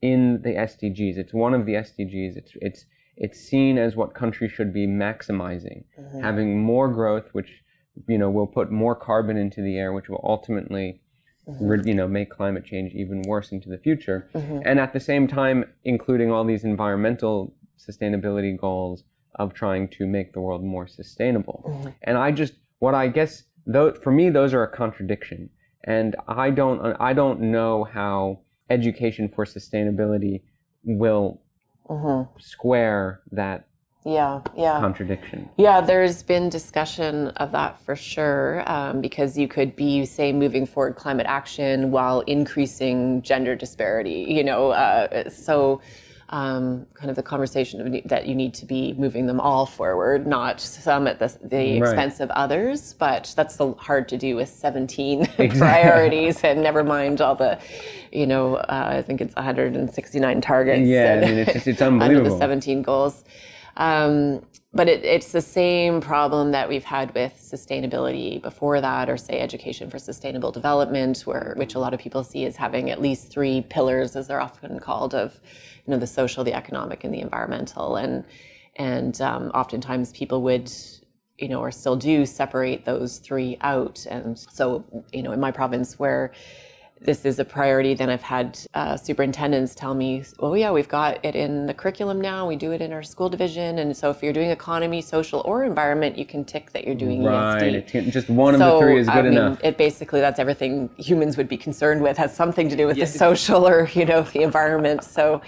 in 0.00 0.42
the 0.42 0.50
SDGs. 0.50 1.16
It's 1.16 1.32
one 1.32 1.54
of 1.54 1.66
the 1.66 1.74
SDGs. 1.74 2.36
It's 2.36 2.52
it's 2.60 2.86
it's 3.16 3.38
seen 3.38 3.78
as 3.78 3.94
what 3.94 4.14
countries 4.14 4.52
should 4.52 4.72
be 4.72 4.86
maximizing, 4.86 5.84
mm-hmm. 5.98 6.20
having 6.20 6.60
more 6.60 6.88
growth, 6.88 7.28
which 7.32 7.62
you 8.08 8.18
know 8.18 8.30
will 8.30 8.46
put 8.46 8.70
more 8.70 8.96
carbon 8.96 9.36
into 9.36 9.62
the 9.62 9.76
air, 9.78 9.92
which 9.92 10.08
will 10.08 10.20
ultimately 10.24 11.00
Mm-hmm. 11.48 11.66
re- 11.66 11.82
you 11.84 11.94
know 11.94 12.06
make 12.06 12.30
climate 12.30 12.64
change 12.64 12.94
even 12.94 13.22
worse 13.22 13.50
into 13.50 13.68
the 13.68 13.78
future, 13.78 14.28
mm-hmm. 14.32 14.60
and 14.64 14.78
at 14.78 14.92
the 14.92 15.00
same 15.00 15.26
time 15.26 15.64
including 15.84 16.30
all 16.30 16.44
these 16.44 16.62
environmental 16.62 17.52
sustainability 17.76 18.56
goals 18.56 19.02
of 19.34 19.52
trying 19.52 19.88
to 19.88 20.06
make 20.06 20.32
the 20.34 20.40
world 20.40 20.62
more 20.62 20.86
sustainable. 20.86 21.64
Mm-hmm. 21.66 21.88
And 22.04 22.16
I 22.16 22.30
just 22.30 22.54
what 22.78 22.94
I 22.94 23.08
guess 23.08 23.42
though 23.66 23.92
for 23.92 24.12
me 24.12 24.30
those 24.30 24.54
are 24.54 24.62
a 24.62 24.68
contradiction, 24.68 25.50
and 25.82 26.14
I 26.28 26.50
don't 26.50 26.96
I 27.00 27.12
don't 27.12 27.40
know 27.40 27.84
how 27.84 28.38
education 28.70 29.28
for 29.28 29.44
sustainability 29.44 30.42
will 30.84 31.40
square 32.38 33.20
that 33.32 33.66
Yeah, 34.04 34.40
yeah. 34.56 34.80
contradiction. 34.80 35.48
Yeah, 35.56 35.80
there's 35.80 36.22
been 36.24 36.48
discussion 36.48 37.28
of 37.28 37.52
that 37.52 37.80
for 37.82 37.94
sure, 37.94 38.64
um, 38.66 39.00
because 39.00 39.38
you 39.38 39.46
could 39.46 39.76
be, 39.76 40.04
say, 40.06 40.32
moving 40.32 40.66
forward 40.66 40.96
climate 40.96 41.26
action 41.28 41.92
while 41.92 42.20
increasing 42.22 43.22
gender 43.22 43.54
disparity. 43.54 44.26
You 44.28 44.42
know, 44.42 44.70
uh, 44.70 45.30
so 45.30 45.80
um, 46.30 46.86
kind 46.94 47.10
of 47.10 47.16
the 47.16 47.22
conversation 47.22 47.80
of 47.80 48.08
that 48.08 48.26
you 48.26 48.34
need 48.34 48.54
to 48.54 48.66
be 48.66 48.94
moving 48.94 49.26
them 49.26 49.38
all 49.38 49.66
forward, 49.66 50.26
not 50.26 50.60
some 50.60 51.06
at 51.06 51.20
the, 51.20 51.28
the 51.46 51.80
Right. 51.80 51.90
expense 51.90 52.18
of 52.20 52.30
others. 52.30 52.94
But 52.94 53.32
that's 53.36 53.58
hard 53.78 54.08
to 54.08 54.16
do 54.16 54.34
with 54.34 54.48
17 54.48 55.26
priorities, 55.58 56.42
and 56.42 56.60
never 56.60 56.82
mind 56.82 57.20
all 57.20 57.36
the, 57.36 57.60
you 58.10 58.26
know, 58.26 58.56
uh, 58.56 58.94
I 58.96 59.02
think 59.02 59.20
it's 59.20 59.36
169 59.36 60.40
targets. 60.40 60.88
Yeah, 60.88 61.20
I 61.22 61.26
mean 61.26 61.38
it's 61.38 61.52
just 61.52 61.68
it's 61.68 61.82
under 61.82 62.24
the 62.24 62.36
17 62.36 62.82
goals. 62.82 63.22
Um, 63.76 64.42
but 64.74 64.88
it, 64.88 65.04
it's 65.04 65.32
the 65.32 65.40
same 65.40 66.00
problem 66.00 66.52
that 66.52 66.68
we've 66.68 66.84
had 66.84 67.14
with 67.14 67.34
sustainability 67.34 68.40
before 68.40 68.80
that, 68.80 69.10
or 69.10 69.16
say 69.16 69.38
education 69.38 69.90
for 69.90 69.98
sustainable 69.98 70.50
development, 70.50 71.20
where 71.22 71.54
which 71.56 71.74
a 71.74 71.78
lot 71.78 71.92
of 71.92 72.00
people 72.00 72.24
see 72.24 72.44
as 72.46 72.56
having 72.56 72.90
at 72.90 73.00
least 73.00 73.30
three 73.30 73.62
pillars, 73.68 74.16
as 74.16 74.28
they're 74.28 74.40
often 74.40 74.78
called, 74.80 75.14
of 75.14 75.38
you 75.86 75.90
know 75.90 75.98
the 75.98 76.06
social, 76.06 76.42
the 76.44 76.54
economic, 76.54 77.04
and 77.04 77.12
the 77.12 77.20
environmental. 77.20 77.96
And 77.96 78.24
and 78.76 79.20
um, 79.20 79.50
oftentimes 79.50 80.12
people 80.12 80.42
would 80.42 80.72
you 81.38 81.48
know 81.48 81.60
or 81.60 81.70
still 81.70 81.96
do 81.96 82.24
separate 82.24 82.84
those 82.86 83.18
three 83.18 83.58
out. 83.60 84.06
And 84.08 84.38
so 84.38 84.84
you 85.12 85.22
know 85.22 85.32
in 85.32 85.40
my 85.40 85.50
province 85.50 85.98
where 85.98 86.32
this 87.04 87.24
is 87.24 87.38
a 87.38 87.44
priority. 87.44 87.94
Then 87.94 88.08
I've 88.10 88.22
had 88.22 88.58
uh, 88.74 88.96
superintendents 88.96 89.74
tell 89.74 89.94
me, 89.94 90.24
"Oh 90.38 90.54
yeah, 90.54 90.70
we've 90.70 90.88
got 90.88 91.24
it 91.24 91.34
in 91.34 91.66
the 91.66 91.74
curriculum 91.74 92.20
now. 92.20 92.46
We 92.46 92.56
do 92.56 92.72
it 92.72 92.80
in 92.80 92.92
our 92.92 93.02
school 93.02 93.28
division, 93.28 93.78
and 93.78 93.96
so 93.96 94.10
if 94.10 94.22
you're 94.22 94.32
doing 94.32 94.50
economy, 94.50 95.02
social, 95.02 95.42
or 95.44 95.64
environment, 95.64 96.16
you 96.16 96.24
can 96.24 96.44
tick 96.44 96.72
that 96.72 96.84
you're 96.86 96.94
doing 96.94 97.24
Right, 97.24 97.62
ESD." 97.62 97.74
it 97.74 97.86
can- 97.88 98.10
just 98.10 98.28
one 98.28 98.54
of 98.54 98.60
the 98.60 98.78
three 98.78 99.00
is 99.00 99.06
good 99.08 99.16
I 99.16 99.22
mean, 99.22 99.32
enough. 99.32 99.60
it 99.64 99.76
basically 99.76 100.20
that's 100.20 100.38
everything 100.38 100.88
humans 100.96 101.36
would 101.36 101.48
be 101.48 101.56
concerned 101.56 102.02
with 102.02 102.16
has 102.18 102.34
something 102.34 102.68
to 102.68 102.76
do 102.76 102.86
with 102.86 102.96
the 102.98 103.06
social 103.06 103.66
or 103.66 103.88
you 103.92 104.04
know 104.04 104.22
the 104.22 104.42
environment. 104.42 105.04
So. 105.04 105.42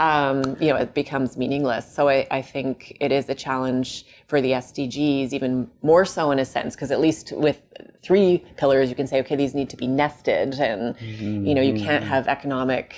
Um, 0.00 0.56
you 0.58 0.70
know, 0.70 0.76
it 0.76 0.92
becomes 0.92 1.36
meaningless. 1.36 1.94
So 1.94 2.08
I, 2.08 2.26
I 2.28 2.42
think 2.42 2.96
it 2.98 3.12
is 3.12 3.28
a 3.28 3.34
challenge 3.34 4.04
for 4.26 4.40
the 4.40 4.52
SDGs, 4.52 5.32
even 5.32 5.70
more 5.82 6.04
so 6.04 6.30
in 6.30 6.38
a 6.38 6.44
sense, 6.44 6.74
because 6.74 6.90
at 6.90 7.00
least 7.00 7.32
with 7.32 7.60
three 8.02 8.44
pillars, 8.56 8.88
you 8.88 8.96
can 8.96 9.06
say, 9.06 9.20
okay, 9.20 9.36
these 9.36 9.54
need 9.54 9.70
to 9.70 9.76
be 9.76 9.86
nested, 9.86 10.54
and 10.54 10.96
you 11.44 11.54
know, 11.54 11.62
you 11.62 11.72
Mm-hmm. 11.72 11.78
can't 11.84 12.04
have 12.04 12.26
economic 12.28 12.94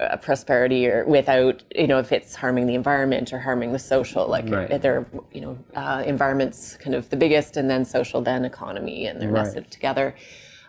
uh, 0.00 0.16
prosperity 0.16 0.88
or 0.88 1.04
without 1.04 1.62
you 1.74 1.86
know 1.86 1.98
if 1.98 2.12
it's 2.12 2.34
harming 2.34 2.66
the 2.66 2.74
environment 2.74 3.32
or 3.32 3.38
harming 3.38 3.72
the 3.72 3.78
social 3.78 4.26
like 4.26 4.50
Right. 4.50 4.70
they're 4.80 5.06
you 5.32 5.40
know 5.40 5.58
uh, 5.74 6.02
environment's 6.06 6.76
kind 6.78 6.94
of 6.94 7.08
the 7.10 7.16
biggest 7.16 7.56
and 7.56 7.68
then 7.70 7.84
social 7.84 8.20
then 8.22 8.44
economy 8.44 9.06
and 9.06 9.20
they're 9.20 9.30
Right. 9.30 9.32
nested 9.32 9.70
together 9.70 10.14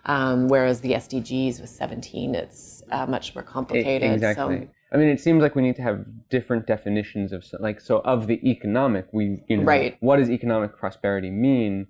um, 0.05 0.49
whereas 0.49 0.81
the 0.81 0.91
sdgs 0.93 1.61
with 1.61 1.69
17 1.69 2.35
it's 2.35 2.83
uh, 2.91 3.05
much 3.05 3.33
more 3.33 3.43
complicated 3.43 4.13
exactly. 4.13 4.55
so 4.57 4.67
I 4.93 4.97
mean, 4.97 5.09
it 5.09 5.19
seems 5.19 5.41
like 5.41 5.55
we 5.55 5.63
need 5.63 5.75
to 5.77 5.81
have 5.81 6.05
different 6.29 6.67
definitions 6.67 7.31
of 7.33 7.43
like 7.59 7.81
so 7.81 7.99
of 8.05 8.27
the 8.27 8.39
economic. 8.47 9.07
We 9.11 9.43
you 9.47 9.57
know 9.57 9.63
Right. 9.63 9.97
what 10.01 10.17
does 10.17 10.29
economic 10.29 10.77
prosperity 10.77 11.31
mean? 11.31 11.87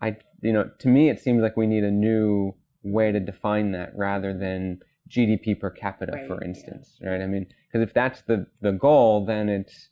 I 0.00 0.16
you 0.40 0.52
know 0.52 0.70
to 0.78 0.88
me 0.88 1.10
it 1.10 1.18
seems 1.20 1.42
like 1.42 1.56
we 1.56 1.66
need 1.66 1.84
a 1.84 1.90
new 1.90 2.54
way 2.84 3.10
to 3.10 3.18
define 3.18 3.72
that 3.72 3.90
rather 3.96 4.32
than 4.32 4.80
GDP 5.08 5.58
per 5.58 5.70
capita, 5.70 6.12
Right, 6.12 6.26
for 6.26 6.38
yeah. 6.40 6.48
instance, 6.48 6.98
right? 7.02 7.20
I 7.20 7.26
mean, 7.26 7.46
because 7.66 7.86
if 7.86 7.92
that's 7.92 8.22
the 8.22 8.46
the 8.60 8.72
goal, 8.72 9.24
then 9.26 9.48
it's 9.48 9.88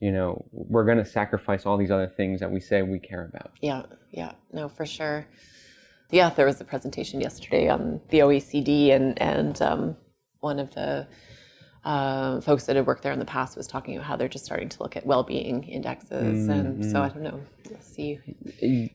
you 0.00 0.12
know 0.12 0.44
we're 0.52 0.84
going 0.84 0.98
to 0.98 1.04
sacrifice 1.06 1.64
all 1.64 1.78
these 1.78 1.90
other 1.90 2.06
things 2.08 2.40
that 2.40 2.50
we 2.50 2.60
say 2.60 2.82
we 2.82 2.98
care 2.98 3.24
about. 3.24 3.52
Yeah, 3.62 3.82
yeah, 4.10 4.32
no, 4.52 4.68
for 4.68 4.84
sure. 4.84 5.26
Yeah, 6.10 6.28
there 6.30 6.46
was 6.46 6.60
a 6.60 6.64
presentation 6.64 7.20
yesterday 7.22 7.68
on 7.68 8.00
the 8.10 8.18
OECD, 8.18 8.90
and 8.90 9.20
and 9.22 9.60
um, 9.62 9.96
one 10.40 10.58
of 10.58 10.74
the 10.74 11.06
uh, 11.84 12.40
folks 12.40 12.64
that 12.64 12.76
had 12.76 12.86
worked 12.86 13.02
there 13.02 13.12
in 13.12 13.18
the 13.18 13.24
past 13.24 13.56
was 13.56 13.66
talking 13.66 13.96
about 13.96 14.06
how 14.06 14.16
they're 14.16 14.28
just 14.28 14.44
starting 14.44 14.68
to 14.70 14.82
look 14.82 14.96
at 14.96 15.04
well-being 15.04 15.64
indexes, 15.64 16.48
and 16.48 16.84
so 16.84 17.02
I 17.02 17.08
don't 17.08 17.22
know. 17.22 17.40
We'll 17.68 17.80
see. 17.80 18.20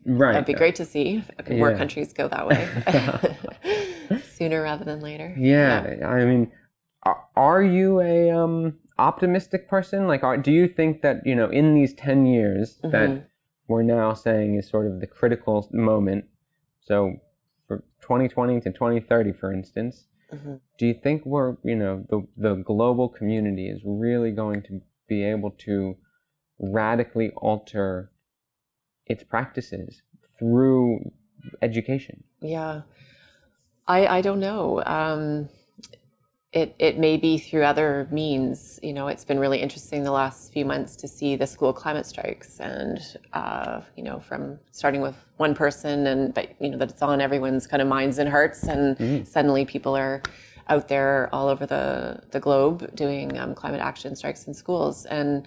Right. 0.05 0.33
That'd 0.33 0.45
be 0.47 0.53
great 0.53 0.75
to 0.75 0.85
see 0.85 1.23
if 1.37 1.49
more 1.49 1.75
countries 1.75 2.13
go 2.13 2.27
that 2.27 2.47
way 2.47 4.19
sooner 4.23 4.61
rather 4.63 4.85
than 4.85 5.01
later. 5.01 5.35
Yeah, 5.37 5.97
I 6.05 6.25
mean, 6.25 6.51
are, 7.35 7.63
you 7.63 8.01
a 8.01 8.31
um, 8.31 8.77
optimistic 8.97 9.69
person? 9.69 10.07
Like, 10.07 10.23
are, 10.23 10.37
do 10.37 10.51
you 10.51 10.67
think 10.67 11.01
that 11.01 11.25
you 11.25 11.35
know 11.35 11.49
in 11.49 11.75
these 11.75 11.93
ten 11.93 12.25
years 12.25 12.79
Mhm. 12.83 12.91
that 12.91 13.27
we're 13.67 13.83
now 13.83 14.13
saying 14.13 14.55
is 14.55 14.67
sort 14.67 14.87
of 14.87 14.99
the 14.99 15.07
critical 15.07 15.67
moment? 15.71 16.25
So, 16.81 17.17
for 17.67 17.83
2020 18.01 18.61
to 18.61 18.71
2030, 18.71 19.31
for 19.33 19.53
instance, 19.53 20.07
Mhm. 20.33 20.59
do 20.77 20.85
you 20.85 20.93
think 20.93 21.25
we're 21.25 21.57
you 21.63 21.75
know 21.75 22.05
the 22.09 22.27
the 22.37 22.55
global 22.55 23.09
community 23.09 23.69
is 23.69 23.81
really 23.83 24.31
going 24.31 24.61
to 24.63 24.81
be 25.07 25.23
able 25.23 25.51
to 25.51 25.97
radically 26.59 27.31
alter 27.31 28.11
its 29.05 29.23
practices 29.23 30.01
through 30.37 31.11
education? 31.61 32.23
Yeah, 32.41 32.81
I 33.87 34.07
I 34.07 34.21
don't 34.21 34.39
know. 34.39 34.83
Um, 34.85 35.49
it 36.51 36.75
it 36.79 36.97
may 36.97 37.17
be 37.17 37.37
through 37.37 37.63
other 37.63 38.07
means. 38.11 38.79
You 38.81 38.93
know, 38.93 39.07
it's 39.07 39.23
been 39.23 39.39
really 39.39 39.59
interesting 39.59 40.03
the 40.03 40.11
last 40.11 40.51
few 40.51 40.65
months 40.65 40.95
to 40.97 41.07
see 41.07 41.35
the 41.35 41.45
school 41.45 41.73
climate 41.73 42.05
strikes, 42.05 42.59
and 42.59 42.99
uh, 43.33 43.81
you 43.95 44.03
know, 44.03 44.19
from 44.19 44.59
starting 44.71 45.01
with 45.01 45.15
one 45.37 45.53
person, 45.53 46.07
and 46.07 46.33
but 46.33 46.49
you 46.59 46.69
know 46.69 46.77
that 46.77 46.89
it's 46.89 47.01
on 47.01 47.21
everyone's 47.21 47.67
kind 47.67 47.81
of 47.81 47.87
minds 47.87 48.17
and 48.17 48.29
hearts, 48.29 48.63
and 48.63 49.27
suddenly 49.27 49.63
people 49.65 49.95
are 49.95 50.21
out 50.69 50.87
there 50.87 51.29
all 51.31 51.47
over 51.49 51.65
the 51.65 52.21
the 52.31 52.39
globe 52.39 52.95
doing 52.95 53.37
um, 53.37 53.53
climate 53.53 53.81
action 53.81 54.15
strikes 54.15 54.47
in 54.47 54.53
schools, 54.53 55.05
and 55.05 55.45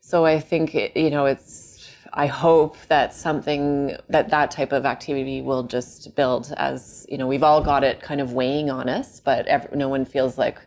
so 0.00 0.24
I 0.24 0.40
think 0.40 0.74
it, 0.74 0.96
you 0.96 1.10
know 1.10 1.26
it's. 1.26 1.68
I 2.12 2.26
hope 2.26 2.76
that 2.88 3.14
something 3.14 3.96
that 4.08 4.30
that 4.30 4.50
type 4.50 4.72
of 4.72 4.84
activity 4.84 5.42
will 5.42 5.62
just 5.62 6.14
build 6.16 6.52
as 6.56 7.06
you 7.08 7.18
know 7.18 7.26
we've 7.26 7.42
all 7.42 7.62
got 7.62 7.84
it 7.84 8.00
kind 8.00 8.20
of 8.20 8.32
weighing 8.32 8.70
on 8.70 8.88
us, 8.88 9.20
but 9.20 9.46
ev 9.46 9.74
no 9.74 9.88
one 9.88 10.04
feels 10.04 10.36
like 10.36 10.58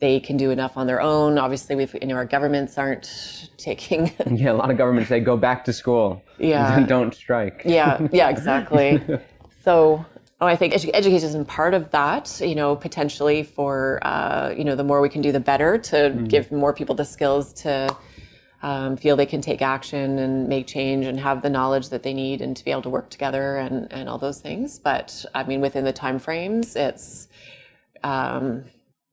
they 0.00 0.18
can 0.20 0.36
do 0.36 0.50
enough 0.50 0.76
on 0.76 0.86
their 0.86 1.00
own. 1.00 1.38
Obviously, 1.38 1.76
we've 1.76 1.94
you 2.00 2.08
know 2.08 2.16
our 2.16 2.24
governments 2.24 2.76
aren't 2.78 3.50
taking. 3.56 4.12
Yeah, 4.30 4.52
a 4.52 4.54
lot 4.54 4.70
of 4.70 4.76
governments 4.76 5.08
say 5.08 5.20
go 5.20 5.36
back 5.36 5.64
to 5.66 5.72
school. 5.72 6.22
Yeah. 6.38 6.80
don't 6.86 7.14
strike. 7.14 7.62
yeah, 7.64 8.06
yeah, 8.12 8.28
exactly. 8.30 9.00
so. 9.62 10.04
Oh, 10.40 10.48
I 10.48 10.56
think 10.56 10.74
edu- 10.74 10.90
education 10.92 11.28
is 11.40 11.46
part 11.46 11.74
of 11.74 11.90
that, 11.92 12.40
you 12.44 12.56
know, 12.56 12.74
potentially 12.74 13.44
for, 13.44 14.00
uh, 14.02 14.52
you 14.54 14.64
know, 14.64 14.74
the 14.74 14.82
more 14.82 15.00
we 15.00 15.08
can 15.08 15.22
do, 15.22 15.30
the 15.30 15.40
better 15.40 15.78
to 15.78 16.10
give 16.28 16.50
more 16.50 16.74
people 16.74 16.94
the 16.96 17.04
skills 17.04 17.52
to 17.62 17.88
um, 18.64 18.96
feel 18.96 19.16
they 19.16 19.26
can 19.26 19.42
take 19.42 19.62
action 19.62 20.18
and 20.18 20.48
make 20.48 20.66
change 20.66 21.06
and 21.06 21.20
have 21.20 21.42
the 21.42 21.50
knowledge 21.50 21.90
that 21.90 22.02
they 22.02 22.14
need 22.14 22.40
and 22.40 22.56
to 22.56 22.64
be 22.64 22.70
able 22.72 22.82
to 22.82 22.90
work 22.90 23.10
together 23.10 23.58
and, 23.58 23.92
and 23.92 24.08
all 24.08 24.18
those 24.18 24.40
things. 24.40 24.78
But 24.78 25.24
I 25.34 25.44
mean, 25.44 25.60
within 25.60 25.84
the 25.84 25.92
time 25.92 26.18
frames, 26.18 26.76
it's 26.76 27.28
um, 28.04 28.64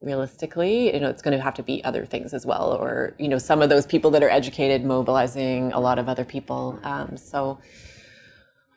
realistically, 0.02 0.94
you 0.94 1.00
know, 1.02 1.10
it's 1.10 1.22
going 1.22 1.38
to 1.38 1.44
have 1.44 1.56
to 1.56 1.64
be 1.64 1.84
other 1.84 2.06
things 2.06 2.34
as 2.34 2.46
well, 2.46 2.78
or 2.80 3.16
you 3.20 3.28
know, 3.30 3.38
some 3.40 3.62
of 3.62 3.70
those 3.70 3.86
people 3.86 4.12
that 4.12 4.24
are 4.24 4.30
educated 4.30 4.86
mobilizing 4.86 5.74
a 5.74 5.80
lot 5.80 6.00
of 6.00 6.10
other 6.10 6.26
people. 6.26 6.80
Um, 6.84 7.18
so 7.18 7.60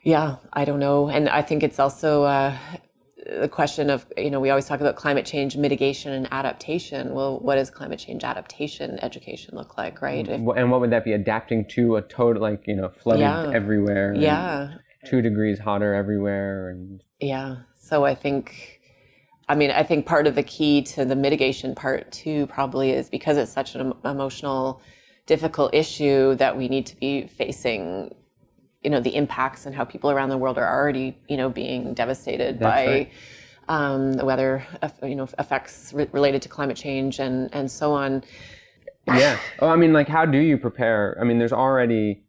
Yeah, 0.03 0.37
I 0.53 0.65
don't 0.65 0.79
know. 0.79 1.09
And 1.09 1.29
I 1.29 1.41
think 1.41 1.63
it's 1.63 1.79
also 1.79 2.23
uh, 2.25 2.57
the 3.25 3.47
question 3.47 3.89
of, 3.89 4.05
you 4.17 4.29
know, 4.29 4.39
we 4.39 4.49
always 4.49 4.65
talk 4.65 4.79
about 4.81 4.95
climate 4.95 5.25
change 5.25 5.57
mitigation 5.57 6.11
and 6.13 6.27
adaptation. 6.31 7.13
Well, 7.13 7.39
what 7.39 7.55
does 7.55 7.69
climate 7.69 7.99
change 7.99 8.23
adaptation 8.23 8.99
education 9.01 9.55
look 9.55 9.77
like, 9.77 10.01
right? 10.01 10.27
If, 10.27 10.39
and 10.55 10.71
what 10.71 10.79
would 10.81 10.91
that 10.91 11.03
be? 11.03 11.13
Adapting 11.13 11.65
to 11.69 11.95
a 11.95 12.01
total, 12.01 12.41
like, 12.41 12.67
you 12.67 12.75
know, 12.75 12.89
flooded 12.89 13.21
Yeah. 13.21 13.51
everywhere. 13.53 14.13
yeah, 14.15 14.75
Two 15.05 15.21
degrees 15.21 15.59
hotter 15.59 15.93
everywhere. 15.93 16.69
And 16.69 17.01
Yeah. 17.19 17.57
So 17.75 18.05
I 18.05 18.15
think, 18.15 18.81
I 19.49 19.55
mean, 19.55 19.71
I 19.71 19.83
think 19.83 20.05
part 20.05 20.27
of 20.27 20.35
the 20.35 20.43
key 20.43 20.81
to 20.83 21.05
the 21.05 21.15
mitigation 21.15 21.75
part 21.75 22.11
too 22.11 22.47
probably 22.47 22.91
is 22.91 23.09
because 23.09 23.37
it's 23.37 23.51
such 23.51 23.75
an 23.75 23.93
emotional, 24.03 24.81
difficult 25.25 25.73
issue 25.73 26.35
that 26.35 26.55
we 26.57 26.67
need 26.67 26.85
to 26.87 26.95
be 26.95 27.25
facing, 27.27 28.13
you 28.85 28.91
know, 28.91 29.01
the 29.01 29.15
impacts 29.15 29.65
and 29.65 29.75
how 29.75 29.83
people 29.83 30.11
around 30.11 30.29
the 30.29 30.37
world 30.37 30.57
are 30.59 30.69
already, 30.79 31.17
you 31.27 31.35
know, 31.35 31.49
being 31.49 31.93
devastated 31.95 32.59
That's 32.59 32.85
by. 32.85 32.87
right. 32.87 33.11
Um, 33.67 34.13
the 34.13 34.23
weather, 34.25 34.63
you 35.01 35.15
know, 35.15 35.27
effects 35.39 35.91
re- 35.91 36.07
related 36.11 36.43
to 36.43 36.49
climate 36.49 36.77
change 36.77 37.19
and 37.19 37.49
and 37.51 37.69
so 37.79 37.93
on. 37.93 38.23
yeah. 39.07 39.39
Oh, 39.57 39.67
I 39.67 39.75
mean, 39.75 39.91
like, 39.91 40.07
how 40.07 40.23
do 40.27 40.37
you 40.37 40.55
prepare? 40.59 41.17
I 41.19 41.23
mean, 41.23 41.39
there's 41.39 41.51
already 41.51 42.25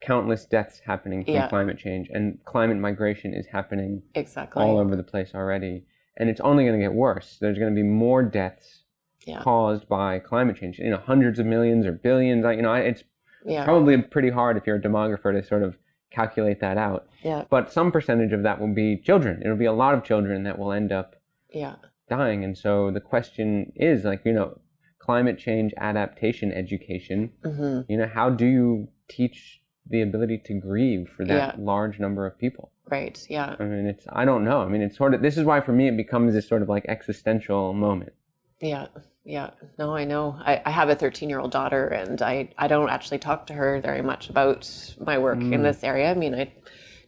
countless 0.00 0.46
deaths 0.46 0.80
happening 0.86 1.24
from 1.26 1.34
Yeah. 1.34 1.48
climate 1.48 1.76
change, 1.76 2.08
and 2.10 2.42
climate 2.46 2.78
migration 2.78 3.34
is 3.34 3.46
happening 3.46 4.02
Exactly. 4.14 4.62
all 4.64 4.78
over 4.78 4.96
the 4.96 5.02
place 5.02 5.34
already. 5.34 5.84
And 6.16 6.30
it's 6.30 6.40
only 6.40 6.64
going 6.64 6.78
to 6.80 6.82
get 6.86 6.94
worse. 6.94 7.36
There's 7.38 7.58
going 7.58 7.74
to 7.74 7.78
be 7.82 7.86
more 7.86 8.22
deaths 8.22 8.84
Yeah. 9.26 9.40
caused 9.42 9.88
by 9.88 10.20
climate 10.20 10.56
change. 10.56 10.78
You 10.78 10.90
know, 10.90 11.02
hundreds 11.12 11.38
of 11.38 11.44
millions 11.44 11.84
or 11.84 11.92
billions. 11.92 12.44
You 12.56 12.62
know, 12.62 12.72
it's 12.74 13.04
yeah. 13.44 13.64
probably 13.64 14.00
pretty 14.02 14.30
hard 14.30 14.56
if 14.56 14.66
you're 14.66 14.76
a 14.76 14.80
demographer 14.82 15.32
to 15.32 15.42
sort 15.46 15.62
of 15.62 15.76
calculate 16.10 16.60
that 16.60 16.76
out. 16.78 17.06
Yeah. 17.22 17.44
But 17.50 17.72
some 17.72 17.90
percentage 17.90 18.32
of 18.32 18.42
that 18.44 18.60
will 18.60 18.72
be 18.74 18.96
children. 18.96 19.42
It'll 19.42 19.56
be 19.56 19.64
a 19.64 19.72
lot 19.72 19.94
of 19.94 20.04
children 20.04 20.44
that 20.44 20.58
will 20.58 20.72
end 20.72 20.92
up 20.92 21.16
Yeah. 21.52 21.76
dying. 22.08 22.44
And 22.44 22.56
so 22.56 22.90
the 22.90 23.00
question 23.00 23.72
is 23.74 24.04
like, 24.04 24.24
you 24.24 24.32
know, 24.32 24.58
climate 24.98 25.38
change 25.38 25.74
adaptation 25.76 26.52
education, 26.52 27.30
hmm 27.42 27.80
you 27.88 27.96
know, 27.96 28.06
how 28.06 28.30
do 28.30 28.46
you 28.46 28.88
teach 29.08 29.60
the 29.90 30.00
ability 30.00 30.38
to 30.46 30.54
grieve 30.54 31.08
for 31.14 31.24
that 31.26 31.56
Yeah. 31.58 31.64
large 31.64 31.98
number 32.00 32.26
of 32.26 32.38
people? 32.38 32.70
Right. 32.90 33.18
Yeah. 33.28 33.56
I 33.58 33.64
mean, 33.64 33.86
it's, 33.86 34.06
I 34.12 34.24
don't 34.24 34.44
know. 34.44 34.60
I 34.60 34.68
mean, 34.68 34.82
it's 34.82 34.96
sort 34.96 35.14
of, 35.14 35.20
this 35.22 35.36
is 35.36 35.44
why 35.44 35.60
for 35.60 35.72
me 35.72 35.88
it 35.88 35.96
becomes 35.96 36.32
this 36.34 36.46
sort 36.48 36.62
of 36.62 36.68
like 36.68 36.84
existential 36.88 37.72
moment. 37.74 38.12
Yeah, 38.60 38.86
yeah. 39.24 39.50
No, 39.78 39.94
I 39.94 40.04
know. 40.04 40.36
I, 40.40 40.62
I 40.64 40.70
have 40.70 40.88
a 40.88 40.94
13 40.94 41.28
year 41.28 41.40
old 41.40 41.50
daughter, 41.50 41.88
and 41.88 42.20
I, 42.22 42.48
I 42.56 42.68
don't 42.68 42.88
actually 42.88 43.18
talk 43.18 43.46
to 43.48 43.54
her 43.54 43.80
very 43.80 44.02
much 44.02 44.30
about 44.30 44.94
my 45.00 45.18
work 45.18 45.40
in 45.40 45.62
this 45.62 45.82
area. 45.84 46.10
I 46.10 46.14
mean, 46.14 46.34
I 46.34 46.52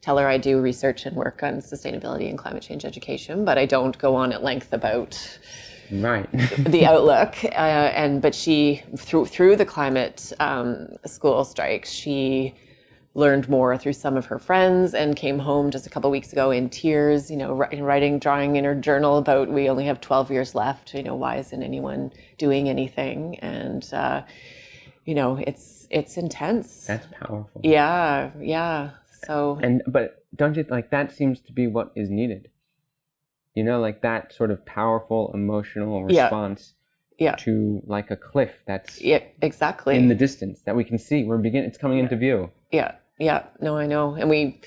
tell 0.00 0.18
her 0.18 0.26
I 0.26 0.38
do 0.38 0.61
research 0.61 1.06
and 1.06 1.16
work 1.16 1.42
on 1.42 1.54
sustainability 1.59 2.28
and 2.28 2.38
climate 2.38 2.62
change 2.62 2.85
education, 2.85 3.44
but 3.44 3.59
I 3.59 3.66
don't 3.66 3.96
go 3.98 4.14
on 4.14 4.32
at 4.32 4.42
length 4.42 4.72
about 4.72 5.38
Right. 5.90 6.28
the 6.59 6.87
outlook. 6.87 7.37
Uh, 7.44 7.48
and 7.48 8.20
but 8.20 8.35
she 8.35 8.82
through 8.96 9.26
through 9.26 9.56
the 9.56 9.64
climate 9.64 10.32
um, 10.40 10.88
school 11.04 11.44
strikes, 11.44 11.90
she 11.90 12.54
learned 13.16 13.48
more 13.48 13.76
through 13.79 13.94
some 13.94 14.16
of 14.16 14.26
her 14.26 14.38
friends 14.38 14.94
and 14.94 15.16
came 15.16 15.38
home 15.38 15.70
just 15.70 15.87
a 15.87 15.90
couple 15.90 16.11
weeks 16.11 16.33
ago 16.33 16.50
in 16.50 16.68
tears. 16.68 17.31
You 17.31 17.37
know, 17.38 17.52
writing, 17.55 18.18
drawing 18.18 18.57
in 18.57 18.64
her 18.64 18.74
journal 18.74 19.16
about 19.18 19.48
we 19.48 19.68
only 19.68 19.87
have 19.87 20.00
twelve 20.00 20.31
years 20.31 20.55
left. 20.55 20.94
You 20.94 21.02
know, 21.02 21.16
why 21.16 21.37
isn't 21.38 21.62
anyone 21.62 22.12
doing 22.38 22.68
anything? 22.68 23.38
And 23.40 23.83
uh, 23.92 24.22
you 25.05 25.14
know, 25.14 25.38
it's 25.44 25.88
it's 25.90 26.16
intense. 26.16 26.87
That's 26.87 27.07
powerful. 27.11 27.61
Yeah, 27.64 28.31
yeah. 28.38 28.90
So 29.26 29.59
And, 29.62 29.83
but 29.87 30.24
don't 30.37 30.55
you, 30.57 30.64
like, 30.68 30.90
that 30.90 31.11
seems 31.11 31.40
to 31.40 31.52
be 31.52 31.66
what 31.66 31.90
is 31.96 32.11
needed. 32.11 32.50
You 33.55 33.64
know, 33.64 33.81
like 33.81 34.02
that 34.02 34.33
sort 34.35 34.50
of 34.50 34.64
powerful 34.66 35.31
emotional 35.33 36.07
Yeah. 36.11 36.24
response 36.24 36.74
yeah, 37.18 37.35
to 37.37 37.81
like 37.87 38.11
a 38.11 38.16
cliff 38.16 38.50
that's 38.66 39.00
yeah, 39.00 39.22
exactly. 39.40 39.96
in 39.96 40.09
the 40.09 40.14
distance 40.14 40.61
that 40.66 40.76
we 40.76 40.85
can 40.85 40.98
see. 40.98 41.24
We're 41.24 41.38
begin. 41.38 41.64
It's 41.64 41.79
coming 41.79 41.98
into 41.98 42.14
view. 42.16 42.50
Yeah, 42.70 42.92
yeah. 43.18 43.44
No, 43.61 43.76
I 43.76 43.87
know. 43.87 44.14
And 44.14 44.29
we 44.31 44.61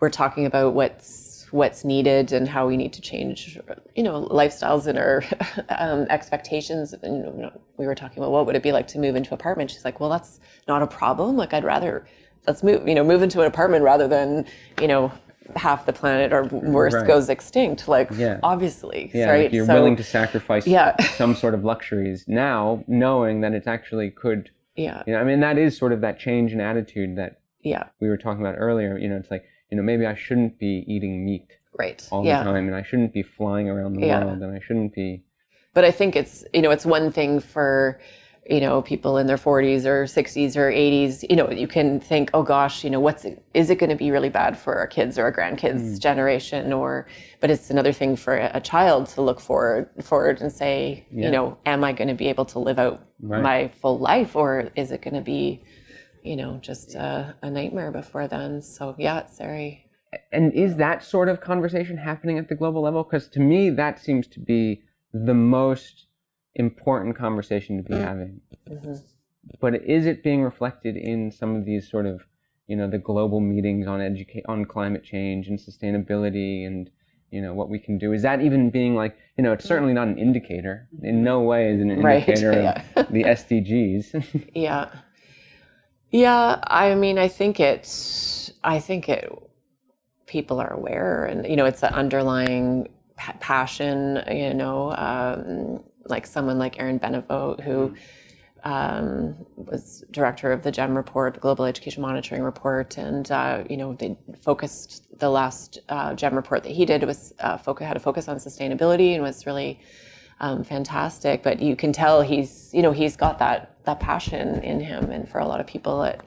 we're 0.00 0.10
talking 0.10 0.46
about 0.46 0.74
what's 0.74 1.46
what's 1.52 1.84
needed 1.84 2.32
and 2.32 2.48
how 2.48 2.66
we 2.66 2.76
need 2.78 2.94
to 2.94 3.00
change, 3.02 3.58
you 3.94 4.02
know, 4.02 4.26
lifestyles 4.28 4.86
and 4.86 4.98
our 4.98 5.22
um, 5.68 6.06
expectations. 6.08 6.94
And 6.94 7.24
you 7.36 7.42
know, 7.42 7.60
we 7.76 7.86
were 7.86 7.94
talking 7.94 8.18
about 8.22 8.32
what 8.32 8.46
would 8.46 8.56
it 8.56 8.62
be 8.62 8.72
like 8.72 8.86
to 8.88 8.98
move 8.98 9.16
into 9.16 9.30
an 9.30 9.34
apartment. 9.34 9.70
She's 9.70 9.84
like, 9.84 10.00
well, 10.00 10.08
that's 10.10 10.40
not 10.66 10.82
a 10.82 10.86
problem. 10.86 11.36
Like, 11.36 11.52
I'd 11.52 11.64
rather 11.64 12.06
let's 12.46 12.62
move, 12.62 12.88
you 12.88 12.94
know, 12.94 13.04
move 13.04 13.22
into 13.22 13.40
an 13.40 13.46
apartment 13.46 13.84
rather 13.84 14.08
than, 14.08 14.46
you 14.80 14.88
know, 14.88 15.12
half 15.54 15.84
the 15.86 15.92
planet 15.92 16.32
or 16.32 16.44
worse 16.44 16.94
Right. 16.94 17.06
goes 17.06 17.28
extinct. 17.28 17.86
Like, 17.86 18.10
Yeah. 18.16 18.40
obviously, 18.42 19.10
Yeah, 19.14 19.30
right? 19.30 19.42
like 19.44 19.52
you're 19.52 19.66
So, 19.66 19.74
willing 19.74 19.96
to 19.96 20.02
sacrifice 20.02 20.66
Yeah. 20.66 20.96
some 21.16 21.34
sort 21.34 21.52
of 21.54 21.64
luxuries 21.64 22.24
now, 22.26 22.82
knowing 22.88 23.42
that 23.42 23.52
it's 23.52 23.66
actually 23.66 24.10
could. 24.10 24.50
Yeah, 24.74 25.02
You 25.06 25.12
know, 25.12 25.20
I 25.20 25.24
mean, 25.24 25.40
that 25.40 25.58
is 25.58 25.76
sort 25.76 25.92
of 25.92 26.00
that 26.00 26.18
change 26.18 26.54
in 26.54 26.60
attitude 26.60 27.16
that 27.16 27.41
yeah, 27.62 27.84
we 28.00 28.08
were 28.08 28.16
talking 28.16 28.40
about 28.44 28.56
earlier. 28.58 28.98
You 28.98 29.08
know, 29.08 29.16
it's 29.16 29.30
like 29.30 29.44
you 29.70 29.76
know 29.76 29.82
maybe 29.82 30.06
I 30.06 30.14
shouldn't 30.14 30.58
be 30.58 30.84
eating 30.86 31.24
meat 31.24 31.48
right. 31.78 32.06
all 32.10 32.24
yeah. 32.24 32.38
the 32.42 32.50
time, 32.50 32.66
and 32.66 32.76
I 32.76 32.82
shouldn't 32.82 33.12
be 33.12 33.22
flying 33.22 33.68
around 33.68 33.94
the 33.94 34.06
Yeah. 34.06 34.24
world, 34.24 34.42
and 34.42 34.54
I 34.56 34.60
shouldn't 34.60 34.94
be. 34.94 35.22
but 35.74 35.84
I 35.84 35.90
think 35.90 36.16
it's 36.16 36.44
you 36.52 36.62
know 36.62 36.70
it's 36.70 36.84
one 36.86 37.10
thing 37.12 37.40
for 37.40 37.98
you 38.50 38.60
know 38.60 38.82
people 38.82 39.18
in 39.18 39.26
their 39.28 39.36
40s 39.36 39.84
or 39.86 40.02
60s 40.04 40.56
or 40.56 40.68
80s 40.68 41.24
you 41.30 41.36
know 41.36 41.48
you 41.50 41.68
can 41.68 42.00
think 42.00 42.28
oh 42.34 42.42
gosh 42.42 42.82
you 42.82 42.90
know 42.90 42.98
what's 42.98 43.24
it, 43.24 43.40
is 43.54 43.70
it 43.70 43.76
going 43.78 43.88
to 43.88 43.94
be 44.04 44.10
really 44.10 44.28
bad 44.28 44.58
for 44.58 44.74
our 44.74 44.86
kids 44.88 45.16
or 45.16 45.22
our 45.22 45.32
grandkids 45.32 45.80
mm. 45.80 45.98
generation 46.00 46.72
or 46.72 47.06
but 47.40 47.50
it's 47.52 47.70
another 47.70 47.92
thing 47.92 48.16
for 48.16 48.36
a, 48.36 48.50
a 48.54 48.60
child 48.60 49.06
to 49.14 49.22
look 49.22 49.40
forward 49.40 49.88
forward 50.02 50.40
and 50.42 50.50
say 50.50 51.06
Yeah. 51.12 51.26
you 51.26 51.30
know 51.30 51.56
am 51.66 51.84
I 51.84 51.92
going 51.92 52.08
to 52.08 52.14
be 52.24 52.28
able 52.34 52.44
to 52.46 52.58
live 52.58 52.78
out 52.80 52.98
Right. 53.20 53.40
my 53.50 53.68
full 53.80 53.98
life 54.00 54.34
or 54.34 54.50
is 54.74 54.90
it 54.90 55.00
going 55.02 55.14
to 55.14 55.20
be 55.36 55.62
you 56.22 56.36
know 56.36 56.58
just 56.62 56.94
a, 56.94 57.34
a 57.42 57.50
nightmare 57.50 57.90
before 57.90 58.28
then 58.28 58.62
so 58.62 58.94
yeah 58.98 59.20
it's 59.20 59.38
very 59.38 59.84
And 60.30 60.52
is 60.52 60.76
that 60.76 61.02
sort 61.04 61.28
of 61.28 61.40
conversation 61.40 61.96
happening 61.96 62.38
at 62.38 62.48
the 62.48 62.54
global 62.54 62.82
level? 62.82 63.02
Because 63.02 63.28
to 63.28 63.40
me, 63.40 63.70
that 63.70 63.98
seems 63.98 64.26
to 64.28 64.40
be 64.40 64.82
the 65.12 65.34
most 65.34 66.06
important 66.54 67.16
conversation 67.16 67.76
to 67.78 67.82
be 67.82 67.94
mm-hmm. 67.94 68.04
having. 68.04 68.40
mhm. 68.68 69.00
But 69.60 69.72
is 69.84 70.06
it 70.06 70.22
being 70.22 70.42
reflected 70.42 70.96
in 70.96 71.30
some 71.30 71.56
of 71.56 71.64
these 71.64 71.90
sort 71.90 72.06
of, 72.06 72.22
you 72.66 72.76
know, 72.76 72.88
the 72.88 72.98
global 72.98 73.40
meetings 73.40 73.86
on 73.86 74.00
educate 74.00 74.44
on 74.48 74.64
climate 74.66 75.02
change 75.02 75.48
and 75.48 75.58
sustainability 75.58 76.66
and 76.66 76.90
you 77.30 77.40
know 77.40 77.54
what 77.54 77.68
we 77.70 77.78
can 77.78 77.98
do? 77.98 78.12
Is 78.12 78.22
that 78.22 78.40
even 78.42 78.70
being 78.70 78.94
like, 78.94 79.16
you 79.36 79.42
know, 79.44 79.52
it's 79.52 79.64
certainly 79.64 79.94
not 79.94 80.08
an 80.08 80.18
indicator. 80.18 80.88
In 81.02 81.16
mm-hmm. 81.16 81.24
no 81.24 81.40
way 81.40 81.70
is 81.72 81.80
it 81.80 81.86
an 81.88 82.02
Right, 82.02 82.28
indicator 82.28 82.52
yeah. 82.52 82.82
of 82.96 83.08
the 83.10 83.24
SDGs. 83.24 84.50
Yeah. 84.54 84.90
Yeah, 86.12 86.60
I 86.64 86.94
mean, 86.94 87.18
I 87.18 87.28
think 87.28 87.58
it's, 87.58 88.52
I 88.62 88.80
think 88.80 89.08
it, 89.08 89.32
people 90.26 90.60
are 90.60 90.72
aware 90.72 91.24
and, 91.24 91.46
you 91.46 91.56
know, 91.56 91.64
it's 91.64 91.82
an 91.82 91.94
underlying 91.94 92.88
pa- 93.16 93.36
passion, 93.40 94.22
you 94.30 94.52
know, 94.52 94.92
um, 94.92 95.82
like 96.04 96.26
someone 96.26 96.58
like 96.58 96.78
Aaron 96.78 97.00
Benavot, 97.00 97.60
who 97.62 97.94
um, 98.62 99.36
was 99.56 100.04
director 100.10 100.52
of 100.52 100.62
the 100.62 100.70
GEM 100.70 100.94
report, 100.96 101.40
Global 101.40 101.64
Education 101.64 102.02
Monitoring 102.02 102.42
Report. 102.42 102.98
And, 102.98 103.30
uh, 103.30 103.64
you 103.70 103.78
know, 103.78 103.94
they 103.94 104.18
focused, 104.42 105.06
the 105.18 105.30
last 105.30 105.78
uh, 105.88 106.12
GEM 106.14 106.34
report 106.34 106.62
that 106.64 106.72
he 106.72 106.84
did 106.84 107.04
was 107.04 107.32
uh, 107.40 107.56
focus, 107.56 107.86
had 107.86 107.96
a 107.96 108.00
focus 108.00 108.28
on 108.28 108.36
sustainability 108.36 109.14
and 109.14 109.22
was 109.22 109.46
really 109.46 109.80
um, 110.40 110.62
fantastic. 110.62 111.42
But 111.42 111.60
you 111.62 111.74
can 111.74 111.92
tell 111.92 112.20
he's, 112.20 112.70
you 112.74 112.82
know, 112.82 112.92
he's 112.92 113.16
got 113.16 113.38
that 113.38 113.71
that 113.84 114.00
passion 114.00 114.62
in 114.62 114.80
him. 114.80 115.10
And 115.10 115.28
for 115.28 115.38
a 115.38 115.46
lot 115.46 115.60
of 115.60 115.66
people 115.66 116.02
that 116.02 116.20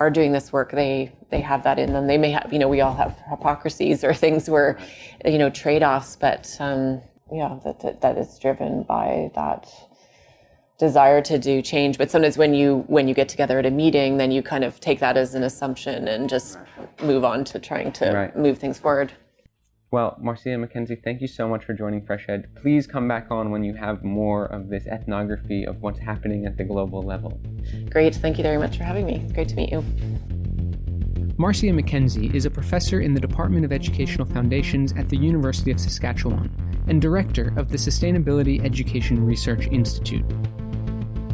are 0.00 0.10
doing 0.10 0.32
this 0.32 0.52
work, 0.52 0.70
they 0.72 1.12
they 1.30 1.40
have 1.40 1.62
that 1.64 1.78
in 1.78 1.92
them. 1.92 2.06
They 2.06 2.18
may 2.18 2.30
have, 2.30 2.52
you 2.52 2.58
know, 2.58 2.68
we 2.68 2.80
all 2.80 2.94
have 2.94 3.18
hypocrisies 3.30 4.04
or 4.04 4.14
things 4.24 4.48
where, 4.48 4.78
you 5.24 5.38
know, 5.38 5.50
trade 5.50 5.82
offs. 5.82 6.16
But 6.16 6.56
um, 6.60 7.02
yeah, 7.32 7.58
that, 7.64 7.80
that 7.80 8.00
that 8.00 8.18
is 8.18 8.38
driven 8.38 8.82
by 8.84 9.30
that 9.34 9.68
desire 10.78 11.20
to 11.20 11.38
do 11.40 11.60
change 11.60 11.98
but 11.98 12.08
sometimes 12.08 12.38
when 12.38 12.54
you 12.54 12.84
when 12.86 13.08
you 13.08 13.14
get 13.14 13.28
together 13.28 13.58
at 13.58 13.66
a 13.66 13.70
meeting 13.70 14.16
then 14.16 14.30
you 14.30 14.40
kind 14.44 14.62
of 14.62 14.78
take 14.78 15.00
that 15.00 15.16
as 15.16 15.34
an 15.34 15.42
assumption 15.42 16.06
and 16.06 16.28
just 16.30 16.56
move 17.02 17.24
on 17.24 17.42
to 17.44 17.58
trying 17.58 17.90
to 17.90 18.12
Right. 18.12 18.36
move 18.36 18.58
things 18.58 18.78
forward 18.78 19.12
Well, 19.90 20.18
Marcia 20.20 20.50
McKenzie, 20.50 21.02
thank 21.02 21.22
you 21.22 21.26
so 21.26 21.48
much 21.48 21.64
for 21.64 21.72
joining 21.72 22.04
Fresh 22.04 22.26
Ed. 22.28 22.50
Please 22.60 22.86
come 22.86 23.08
back 23.08 23.30
on 23.30 23.50
when 23.50 23.64
you 23.64 23.72
have 23.74 24.04
more 24.04 24.44
of 24.46 24.68
this 24.68 24.86
ethnography 24.86 25.64
of 25.64 25.80
what's 25.80 25.98
happening 25.98 26.44
at 26.44 26.58
the 26.58 26.64
global 26.64 27.02
level. 27.02 27.40
great 27.90 28.14
thank 28.14 28.36
you 28.36 28.42
very 28.42 28.58
much 28.58 28.76
for 28.76 28.84
having 28.84 29.06
me 29.06 29.26
great 29.32 29.48
to 29.48 29.56
meet 29.56 29.70
you 29.70 29.82
Marcia 31.38 31.66
McKenzie 31.66 32.34
is 32.34 32.46
a 32.46 32.50
professor 32.50 33.00
in 33.00 33.14
the 33.14 33.20
Department 33.20 33.64
of 33.64 33.72
Educational 33.72 34.26
Foundations 34.26 34.92
at 34.94 35.08
the 35.08 35.16
University 35.16 35.70
of 35.70 35.78
Saskatchewan 35.78 36.50
and 36.88 37.00
director 37.00 37.54
of 37.56 37.68
the 37.68 37.78
Sustainability 37.78 38.64
Education 38.64 39.24
Research 39.24 39.68
Institute. 39.68 40.24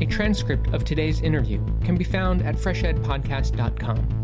A 0.02 0.06
transcript 0.06 0.74
of 0.74 0.84
today's 0.84 1.22
interview 1.22 1.64
can 1.80 1.96
be 1.96 2.04
found 2.04 2.42
at 2.42 2.56
freshedpodcast.com. 2.56 4.23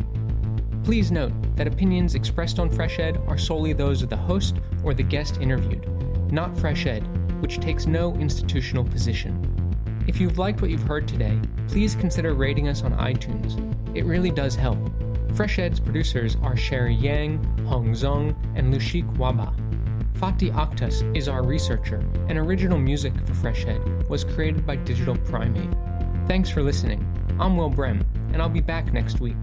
Please 0.84 1.12
note 1.12 1.32
that 1.56 1.66
opinions 1.66 2.14
expressed 2.14 2.58
on 2.58 2.70
Fresh 2.70 2.98
Ed 2.98 3.22
are 3.28 3.38
solely 3.38 3.72
those 3.72 4.02
of 4.02 4.08
the 4.08 4.16
host 4.16 4.56
or 4.82 4.94
the 4.94 5.02
guest 5.02 5.38
interviewed, 5.40 5.86
not 6.32 6.56
Fresh 6.56 6.86
Ed, 6.86 7.00
which 7.42 7.60
takes 7.60 7.86
no 7.86 8.14
institutional 8.14 8.84
position. 8.84 9.46
If 10.06 10.20
you've 10.20 10.38
liked 10.38 10.62
what 10.62 10.70
you've 10.70 10.82
heard 10.82 11.06
today, 11.06 11.38
please 11.68 11.94
consider 11.94 12.34
rating 12.34 12.68
us 12.68 12.82
on 12.82 12.92
iTunes. 12.94 13.56
It 13.94 14.04
really 14.04 14.30
does 14.30 14.54
help. 14.56 14.78
Fresh 15.34 15.58
Ed's 15.58 15.78
producers 15.78 16.36
are 16.42 16.56
Sherry 16.56 16.94
Yang, 16.94 17.44
Hong 17.66 17.92
Zong, 17.92 18.34
and 18.56 18.72
Lushik 18.72 19.06
Waba. 19.16 19.54
Fatih 20.14 20.52
Akhtas 20.52 21.16
is 21.16 21.28
our 21.28 21.42
researcher, 21.42 21.98
and 22.28 22.38
original 22.38 22.78
music 22.78 23.14
for 23.26 23.34
Fresh 23.34 23.66
Ed 23.66 24.08
was 24.08 24.24
created 24.24 24.66
by 24.66 24.76
Digital 24.76 25.16
Primate. 25.16 25.74
Thanks 26.26 26.50
for 26.50 26.62
listening. 26.62 27.06
I'm 27.38 27.56
Will 27.56 27.70
Brehm, 27.70 28.04
and 28.32 28.42
I'll 28.42 28.48
be 28.48 28.60
back 28.60 28.92
next 28.92 29.20
week. 29.20 29.36